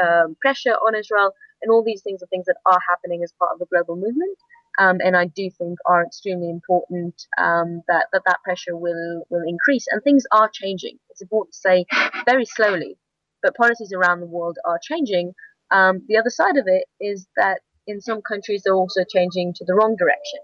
um, 0.03 0.37
pressure 0.39 0.75
on 0.75 0.93
Israel, 0.93 1.31
and 1.63 1.71
all 1.71 1.83
these 1.83 2.03
things 2.03 2.21
are 2.21 2.27
things 2.27 2.45
that 2.45 2.57
are 2.67 2.79
happening 2.87 3.23
as 3.23 3.33
part 3.39 3.53
of 3.53 3.59
the 3.59 3.65
global 3.73 3.95
movement. 3.95 4.37
Um, 4.77 4.97
and 5.03 5.15
I 5.17 5.25
do 5.25 5.49
think 5.57 5.79
are 5.85 6.05
extremely 6.05 6.49
important 6.49 7.15
um, 7.37 7.81
that, 7.87 8.07
that 8.13 8.23
that 8.25 8.39
pressure 8.43 8.75
will 8.77 9.23
will 9.29 9.43
increase 9.47 9.85
and 9.91 10.03
things 10.03 10.25
are 10.31 10.49
changing. 10.53 10.97
It's 11.09 11.21
important 11.21 11.53
to 11.53 11.59
say 11.59 11.85
very 12.25 12.45
slowly, 12.45 12.97
but 13.41 13.55
policies 13.55 13.93
around 13.93 14.19
the 14.21 14.27
world 14.27 14.57
are 14.65 14.79
changing. 14.81 15.33
Um, 15.71 16.03
the 16.07 16.17
other 16.17 16.29
side 16.29 16.57
of 16.57 16.65
it 16.67 16.85
is 16.99 17.27
that 17.37 17.61
in 17.87 18.01
some 18.01 18.21
countries 18.21 18.61
they're 18.63 18.75
also 18.75 19.01
changing 19.11 19.53
to 19.55 19.65
the 19.65 19.73
wrong 19.73 19.95
direction. 19.97 20.39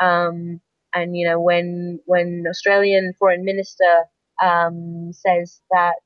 Um, 0.00 0.60
and 0.94 1.16
you 1.16 1.26
know 1.28 1.40
when 1.40 2.00
when 2.06 2.44
Australian 2.48 3.14
foreign 3.18 3.44
minister 3.44 4.04
um, 4.42 5.10
says 5.12 5.60
that 5.70 5.96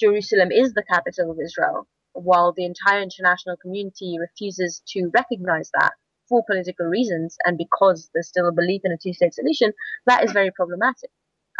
Jerusalem 0.00 0.52
is 0.52 0.74
the 0.74 0.84
capital 0.88 1.30
of 1.32 1.38
Israel, 1.42 1.88
while 2.12 2.52
the 2.56 2.64
entire 2.64 3.02
international 3.02 3.56
community 3.56 4.18
refuses 4.20 4.82
to 4.88 5.10
recognize 5.14 5.70
that 5.80 5.92
for 6.28 6.44
political 6.44 6.86
reasons 6.86 7.36
and 7.44 7.58
because 7.58 8.10
there's 8.12 8.28
still 8.28 8.48
a 8.48 8.52
belief 8.52 8.82
in 8.84 8.92
a 8.92 8.96
two-state 8.96 9.34
solution, 9.34 9.72
that 10.06 10.24
is 10.24 10.32
very 10.32 10.50
problematic. 10.50 11.10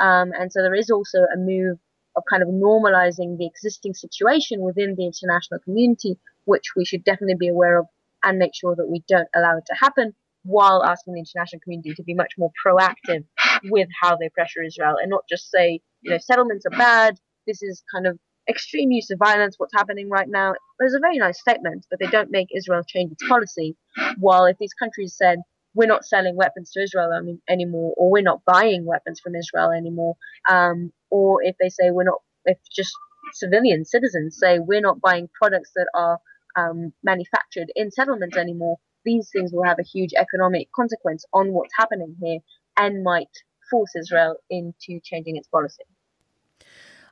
Um, 0.00 0.32
and 0.38 0.52
so 0.52 0.62
there 0.62 0.74
is 0.74 0.90
also 0.90 1.18
a 1.18 1.36
move 1.36 1.78
of 2.16 2.22
kind 2.28 2.42
of 2.42 2.48
normalizing 2.48 3.38
the 3.38 3.46
existing 3.46 3.94
situation 3.94 4.60
within 4.60 4.94
the 4.96 5.06
international 5.06 5.60
community 5.60 6.18
which 6.48 6.74
we 6.74 6.84
should 6.84 7.04
definitely 7.04 7.36
be 7.38 7.48
aware 7.48 7.78
of 7.78 7.86
and 8.24 8.38
make 8.38 8.54
sure 8.54 8.74
that 8.74 8.88
we 8.88 9.04
don't 9.06 9.28
allow 9.34 9.56
it 9.58 9.66
to 9.66 9.74
happen 9.74 10.14
while 10.44 10.82
asking 10.82 11.12
the 11.14 11.20
international 11.20 11.60
community 11.60 11.92
to 11.94 12.02
be 12.02 12.14
much 12.14 12.32
more 12.38 12.50
proactive 12.64 13.24
with 13.64 13.88
how 14.00 14.16
they 14.16 14.28
pressure 14.30 14.62
Israel 14.62 14.96
and 15.00 15.10
not 15.10 15.24
just 15.28 15.50
say, 15.50 15.80
you 16.00 16.10
know, 16.10 16.18
settlements 16.18 16.64
are 16.64 16.76
bad, 16.76 17.18
this 17.46 17.62
is 17.62 17.84
kind 17.92 18.06
of 18.06 18.18
extreme 18.48 18.90
use 18.90 19.10
of 19.10 19.18
violence, 19.18 19.56
what's 19.58 19.74
happening 19.74 20.08
right 20.10 20.28
now. 20.28 20.54
There's 20.78 20.94
a 20.94 21.00
very 21.00 21.18
nice 21.18 21.40
statement, 21.40 21.86
but 21.90 21.98
they 22.00 22.06
don't 22.08 22.30
make 22.30 22.48
Israel 22.54 22.82
change 22.86 23.12
its 23.12 23.28
policy. 23.28 23.76
While 24.18 24.46
if 24.46 24.58
these 24.58 24.74
countries 24.74 25.14
said, 25.16 25.40
we're 25.74 25.88
not 25.88 26.04
selling 26.04 26.36
weapons 26.36 26.70
to 26.72 26.82
Israel 26.82 27.10
anymore, 27.48 27.94
or 27.96 28.10
we're 28.10 28.22
not 28.22 28.42
buying 28.46 28.86
weapons 28.86 29.20
from 29.20 29.34
Israel 29.36 29.70
anymore, 29.70 30.16
um, 30.48 30.92
or 31.10 31.42
if 31.42 31.56
they 31.60 31.68
say 31.68 31.90
we're 31.90 32.04
not, 32.04 32.20
if 32.46 32.58
just 32.74 32.92
civilian 33.34 33.84
citizens 33.84 34.38
say 34.38 34.58
we're 34.58 34.80
not 34.80 35.00
buying 35.00 35.28
products 35.40 35.70
that 35.76 35.88
are 35.94 36.18
um, 36.56 36.92
manufactured 37.04 37.68
in 37.76 37.90
settlements 37.90 38.36
anymore, 38.36 38.78
these 39.04 39.30
things 39.32 39.52
will 39.52 39.64
have 39.64 39.78
a 39.78 39.84
huge 39.84 40.12
economic 40.18 40.68
consequence 40.74 41.24
on 41.32 41.52
what's 41.52 41.74
happening 41.78 42.16
here 42.22 42.38
and 42.76 43.04
might 43.04 43.30
force 43.70 43.92
Israel 43.96 44.36
into 44.50 45.00
changing 45.04 45.36
its 45.36 45.48
policy. 45.48 45.84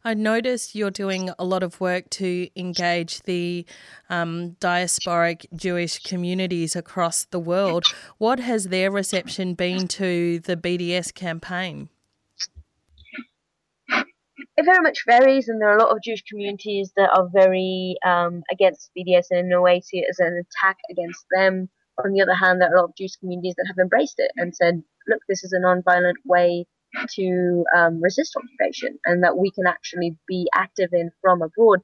I 0.06 0.14
noticed 0.14 0.76
you're 0.76 0.92
doing 0.92 1.30
a 1.36 1.44
lot 1.44 1.64
of 1.64 1.80
work 1.80 2.08
to 2.10 2.48
engage 2.54 3.22
the 3.22 3.66
um, 4.08 4.52
diasporic 4.60 5.46
Jewish 5.52 5.98
communities 5.98 6.76
across 6.76 7.24
the 7.24 7.40
world. 7.40 7.86
What 8.18 8.38
has 8.38 8.68
their 8.68 8.88
reception 8.92 9.54
been 9.54 9.88
to 9.88 10.38
the 10.38 10.56
BDS 10.56 11.12
campaign? 11.12 11.88
it 14.56 14.64
very 14.64 14.80
much 14.80 15.02
varies, 15.08 15.48
and 15.48 15.60
there 15.60 15.70
are 15.70 15.76
a 15.76 15.82
lot 15.82 15.90
of 15.90 16.00
Jewish 16.04 16.22
communities 16.22 16.92
that 16.96 17.10
are 17.12 17.28
very 17.34 17.96
um, 18.06 18.44
against 18.48 18.92
BDS 18.96 19.26
and 19.32 19.40
in 19.40 19.52
a 19.52 19.60
way 19.60 19.80
see 19.80 19.98
it 19.98 20.06
as 20.08 20.20
an 20.20 20.40
attack 20.40 20.76
against 20.88 21.26
them. 21.32 21.68
On 22.04 22.12
the 22.12 22.22
other 22.22 22.34
hand, 22.34 22.60
there 22.60 22.70
are 22.70 22.76
a 22.76 22.80
lot 22.80 22.90
of 22.90 22.96
Jewish 22.96 23.16
communities 23.16 23.54
that 23.56 23.66
have 23.66 23.82
embraced 23.82 24.20
it 24.20 24.30
and 24.36 24.54
said, 24.54 24.84
look, 25.08 25.22
this 25.28 25.42
is 25.42 25.52
a 25.52 25.58
non-violent 25.58 26.18
way 26.24 26.64
to 27.14 27.64
um, 27.76 28.00
resist 28.00 28.34
occupation 28.36 28.98
and 29.04 29.22
that 29.24 29.36
we 29.36 29.50
can 29.50 29.66
actually 29.66 30.16
be 30.26 30.48
active 30.54 30.90
in 30.92 31.10
from 31.20 31.42
abroad. 31.42 31.80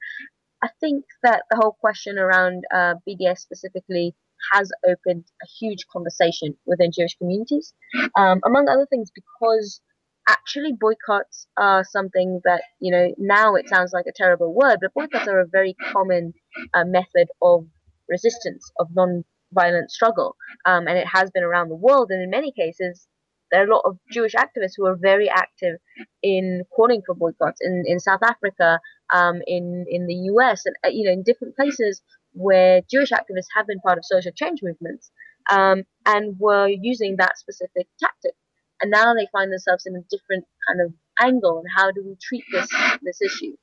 I 0.63 0.69
think 0.81 1.05
that 1.23 1.43
the 1.51 1.57
whole 1.57 1.77
question 1.81 2.19
around 2.19 2.65
uh, 2.73 2.95
BDS 3.09 3.39
specifically 3.39 4.15
has 4.53 4.71
opened 4.87 5.25
a 5.43 5.47
huge 5.61 5.87
conversation 5.93 6.57
within 6.67 6.91
Jewish 6.93 7.17
communities, 7.17 7.75
um, 8.17 8.41
among 8.45 8.69
other 8.69 8.87
things 8.91 9.11
because 9.15 9.81
actually 10.29 10.73
boycotts 10.73 11.47
are 11.57 11.85
something 11.85 12.41
that 12.45 12.63
you 12.81 12.93
know 12.93 13.13
now 13.19 13.55
it 13.55 13.69
sounds 13.69 13.93
like 13.93 14.07
a 14.07 14.13
terrible 14.15 14.55
word 14.55 14.79
but 14.81 14.95
boycotts 14.95 15.27
are 15.27 15.41
a 15.41 15.47
very 15.47 15.75
common 15.93 16.33
uh, 16.75 16.85
method 16.85 17.27
of 17.43 17.67
resistance 18.09 18.71
of 18.79 18.87
non-violent 18.95 19.91
struggle 19.91 20.37
um, 20.65 20.87
and 20.87 20.97
it 20.97 21.07
has 21.07 21.31
been 21.33 21.43
around 21.43 21.69
the 21.69 21.75
world 21.75 22.11
and 22.11 22.23
in 22.23 22.31
many 22.31 22.53
cases 22.53 23.09
there 23.53 23.63
are 23.63 23.71
a 23.71 23.75
lot 23.75 23.83
of 23.85 23.99
Jewish 24.11 24.35
activists 24.35 24.73
who 24.77 24.87
are 24.87 24.97
very 24.97 25.29
active 25.29 25.77
in 26.23 26.65
calling 26.75 27.03
for 27.07 27.15
boycotts 27.15 27.61
in, 27.61 27.85
in 27.87 28.01
South 28.01 28.23
Africa, 28.25 28.81
um, 29.13 29.43
in 29.47 29.85
in 29.89 30.07
the 30.07 30.15
US, 30.33 30.67
and 30.67 30.75
uh, 30.85 30.89
you 30.89 31.05
know 31.05 31.13
in 31.13 31.23
different 31.23 31.55
places 31.55 32.03
where 32.33 32.81
Jewish 32.91 33.11
activists 33.11 33.53
have 33.55 33.67
been 33.67 33.81
part 33.81 33.99
of 33.99 34.05
social 34.05 34.33
change 34.35 34.61
movements 34.63 35.11
um, 35.51 35.85
and 36.07 36.39
were 36.39 36.69
using 36.69 37.17
that 37.19 37.39
specific 37.39 37.87
tactic. 38.01 38.33
And 38.81 38.91
now 38.91 39.15
they 39.15 39.29
find 39.31 39.53
themselves 39.53 39.87
in 39.87 39.95
a 39.95 40.03
different 40.11 40.45
kind 40.67 40.81
of 40.81 40.93
angle 41.21 41.59
and 41.59 41.69
how 41.77 41.93
do 41.93 42.03
we 42.05 42.17
treat 42.21 42.45
this 42.51 42.69
this 43.03 43.21
issue. 43.21 43.55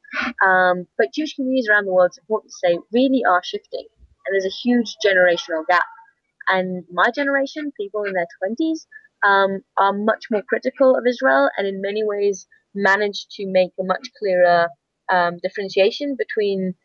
Um, 0.46 0.88
but 0.98 1.14
Jewish 1.14 1.36
communities 1.36 1.68
around 1.70 1.86
the 1.86 1.94
world, 1.94 2.12
it's 2.12 2.20
important 2.20 2.52
to 2.52 2.68
say, 2.68 2.80
really 2.94 3.24
are 3.28 3.42
shifting. 3.44 3.86
And 4.26 4.34
there's 4.34 4.46
a 4.46 4.56
huge 4.64 4.96
generational 5.06 5.66
gap. 5.68 5.86
And 6.48 6.84
my 6.92 7.12
generation, 7.14 7.72
people 7.80 8.04
in 8.04 8.14
their 8.14 8.28
20s, 8.44 8.86
um, 9.24 9.62
are 9.78 9.94
much 9.94 10.26
more 10.32 10.44
critical 10.48 10.96
of 10.96 11.04
Israel 11.08 11.50
and 11.58 11.68
in 11.68 11.82
many 11.82 12.04
ways 12.04 12.48
manage 12.76 13.28
to 13.32 13.46
make 13.48 13.72
a 13.80 13.84
much 13.84 14.10
clearer 14.18 14.68
um, 15.12 15.38
differentiation 15.42 16.16
between 16.18 16.76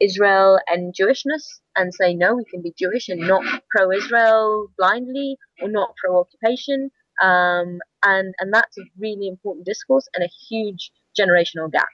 Israel 0.00 0.58
and 0.68 0.94
Jewishness 0.94 1.60
and 1.76 1.92
say, 1.92 2.14
no, 2.14 2.34
we 2.34 2.44
can 2.44 2.62
be 2.62 2.72
Jewish 2.78 3.08
and 3.08 3.20
not 3.20 3.42
pro 3.70 3.90
Israel 3.90 4.68
blindly 4.76 5.36
or 5.60 5.68
not 5.68 5.94
pro 5.96 6.20
occupation. 6.20 6.90
Um, 7.22 7.80
and, 8.04 8.34
and 8.38 8.52
that's 8.52 8.78
a 8.78 8.82
really 8.98 9.26
important 9.26 9.66
discourse 9.66 10.08
and 10.14 10.24
a 10.24 10.28
huge 10.48 10.92
generational 11.18 11.70
gap, 11.70 11.88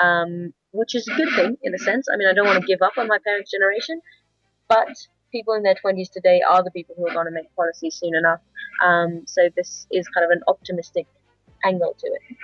um, 0.00 0.52
which 0.72 0.94
is 0.94 1.08
a 1.08 1.14
good 1.14 1.34
thing 1.34 1.56
in 1.62 1.74
a 1.74 1.78
sense. 1.78 2.06
I 2.12 2.16
mean, 2.16 2.28
I 2.28 2.32
don't 2.32 2.46
want 2.46 2.60
to 2.60 2.66
give 2.66 2.82
up 2.82 2.96
on 2.96 3.08
my 3.08 3.18
parents' 3.24 3.50
generation, 3.50 4.00
but 4.68 4.94
people 5.30 5.54
in 5.54 5.62
their 5.62 5.74
20s 5.74 6.10
today 6.10 6.42
are 6.48 6.62
the 6.62 6.70
people 6.70 6.94
who 6.96 7.06
are 7.08 7.12
going 7.12 7.26
to 7.26 7.32
make 7.32 7.54
policy 7.54 7.90
soon 7.90 8.14
enough. 8.14 8.40
Um, 8.84 9.24
so 9.26 9.48
this 9.56 9.86
is 9.90 10.08
kind 10.08 10.24
of 10.24 10.30
an 10.30 10.42
optimistic 10.48 11.06
angle 11.64 11.94
to 11.98 12.06
it. 12.06 12.36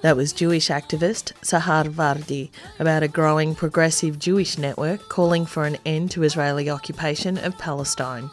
That 0.00 0.16
was 0.16 0.32
Jewish 0.32 0.68
activist 0.68 1.32
Sahar 1.42 1.90
Vardi 1.90 2.50
about 2.78 3.02
a 3.02 3.08
growing 3.08 3.56
progressive 3.56 4.20
Jewish 4.20 4.56
network 4.56 5.08
calling 5.08 5.44
for 5.44 5.64
an 5.64 5.76
end 5.84 6.12
to 6.12 6.22
Israeli 6.22 6.70
occupation 6.70 7.36
of 7.36 7.58
Palestine. 7.58 8.30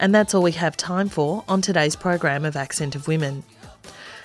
And 0.00 0.14
that's 0.14 0.34
all 0.34 0.42
we 0.42 0.52
have 0.52 0.76
time 0.76 1.08
for 1.08 1.44
on 1.48 1.60
today's 1.60 1.96
program 1.96 2.44
of 2.44 2.56
Accent 2.56 2.94
of 2.94 3.08
Women. 3.08 3.42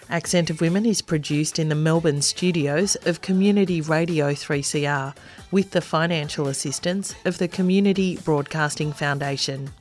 Accent 0.09 0.49
of 0.49 0.62
Women 0.62 0.86
is 0.86 1.01
produced 1.01 1.57
in 1.57 1.69
the 1.69 1.75
Melbourne 1.75 2.21
studios 2.21 2.95
of 3.05 3.21
Community 3.21 3.81
Radio 3.81 4.31
3CR 4.33 5.15
with 5.49 5.71
the 5.71 5.81
financial 5.81 6.47
assistance 6.47 7.15
of 7.25 7.39
the 7.39 7.47
Community 7.47 8.17
Broadcasting 8.17 8.93
Foundation. 8.93 9.71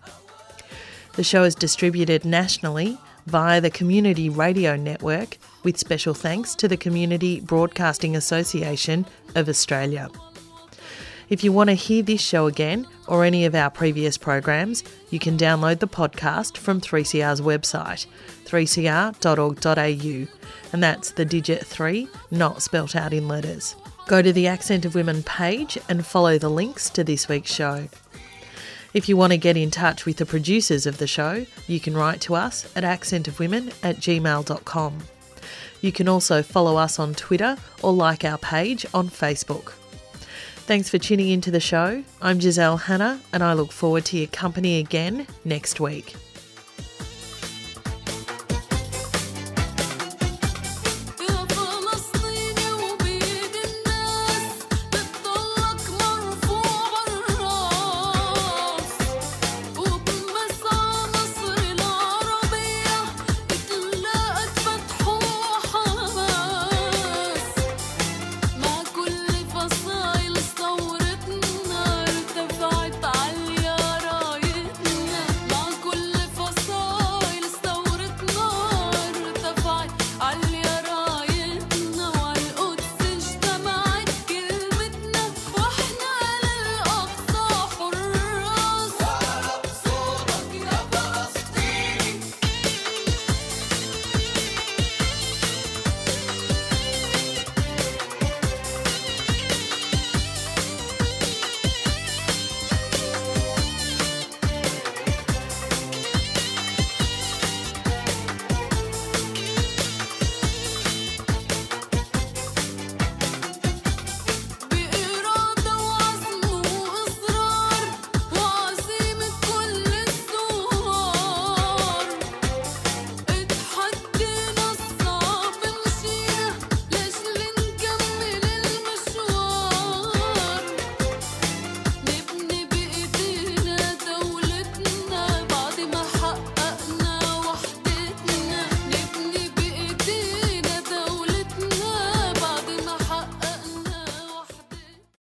The 1.15 1.25
show 1.25 1.45
is 1.45 1.55
distributed 1.55 2.25
nationally 2.25 2.97
via 3.27 3.61
the 3.61 3.71
Community 3.71 4.31
Radio 4.31 4.77
Network 4.77 5.37
with 5.63 5.77
special 5.77 6.15
thanks 6.15 6.55
to 6.55 6.69
the 6.69 6.79
Community 6.79 7.41
Broadcasting 7.41 8.17
Association 8.17 9.05
of 9.35 9.49
Australia. 9.49 10.09
If 11.29 11.45
you 11.45 11.53
want 11.53 11.71
to 11.71 11.75
hear 11.75 12.03
this 12.03 12.21
show 12.21 12.47
again 12.47 12.87
or 13.07 13.25
any 13.25 13.45
of 13.45 13.55
our 13.55 13.71
previous 13.71 14.19
programs, 14.19 14.85
you 15.11 15.19
can 15.19 15.39
download 15.39 15.79
the 15.79 15.89
podcast 15.89 16.57
from 16.57 16.81
3CR's 16.81 17.41
website, 17.41 18.07
3cr.org.au, 18.45 20.27
and 20.73 20.83
that's 20.83 21.11
the 21.13 21.25
digit 21.25 21.65
3, 21.65 22.09
not 22.31 22.63
spelt 22.63 22.97
out 22.97 23.13
in 23.13 23.29
letters. 23.29 23.77
Go 24.07 24.21
to 24.21 24.33
the 24.33 24.49
Accent 24.49 24.85
of 24.85 24.95
Women 24.95 25.23
page 25.23 25.79
and 25.89 26.05
follow 26.05 26.39
the 26.39 26.51
links 26.51 26.91
to 26.91 27.05
this 27.05 27.29
week's 27.29 27.55
show. 27.55 27.89
If 28.93 29.09
you 29.09 29.17
want 29.17 29.33
to 29.33 29.39
get 29.39 29.57
in 29.57 29.71
touch 29.71 30.05
with 30.05 30.19
the 30.19 30.27
producers 30.27 30.87
of 30.87 30.99
the 30.99 31.07
show, 31.07 31.47
you 31.67 31.81
can 31.81 31.97
write 31.97 32.21
to 32.23 32.35
us 32.35 32.71
at 32.77 32.85
accentofwomen 32.85 33.73
at 33.83 33.97
gmail.com. 33.97 34.99
You 35.81 35.93
can 35.93 36.09
also 36.09 36.43
follow 36.43 36.77
us 36.77 36.99
on 36.99 37.15
Twitter 37.15 37.57
or 37.83 37.93
like 37.93 38.25
our 38.25 38.39
page 38.39 38.85
on 38.93 39.09
Facebook. 39.09 39.73
Thanks 40.73 40.89
for 40.89 40.97
tuning 40.97 41.29
into 41.29 41.51
the 41.51 41.61
show. 41.61 42.03
I'm 42.23 42.41
Giselle 42.41 42.79
Hanna, 42.79 43.21
and 43.31 43.43
I 43.43 43.53
look 43.53 43.73
forward 43.73 44.07
to 44.07 44.17
your 44.17 44.29
company 44.29 44.79
again 44.79 45.27
next 45.45 45.81
week. 45.81 46.15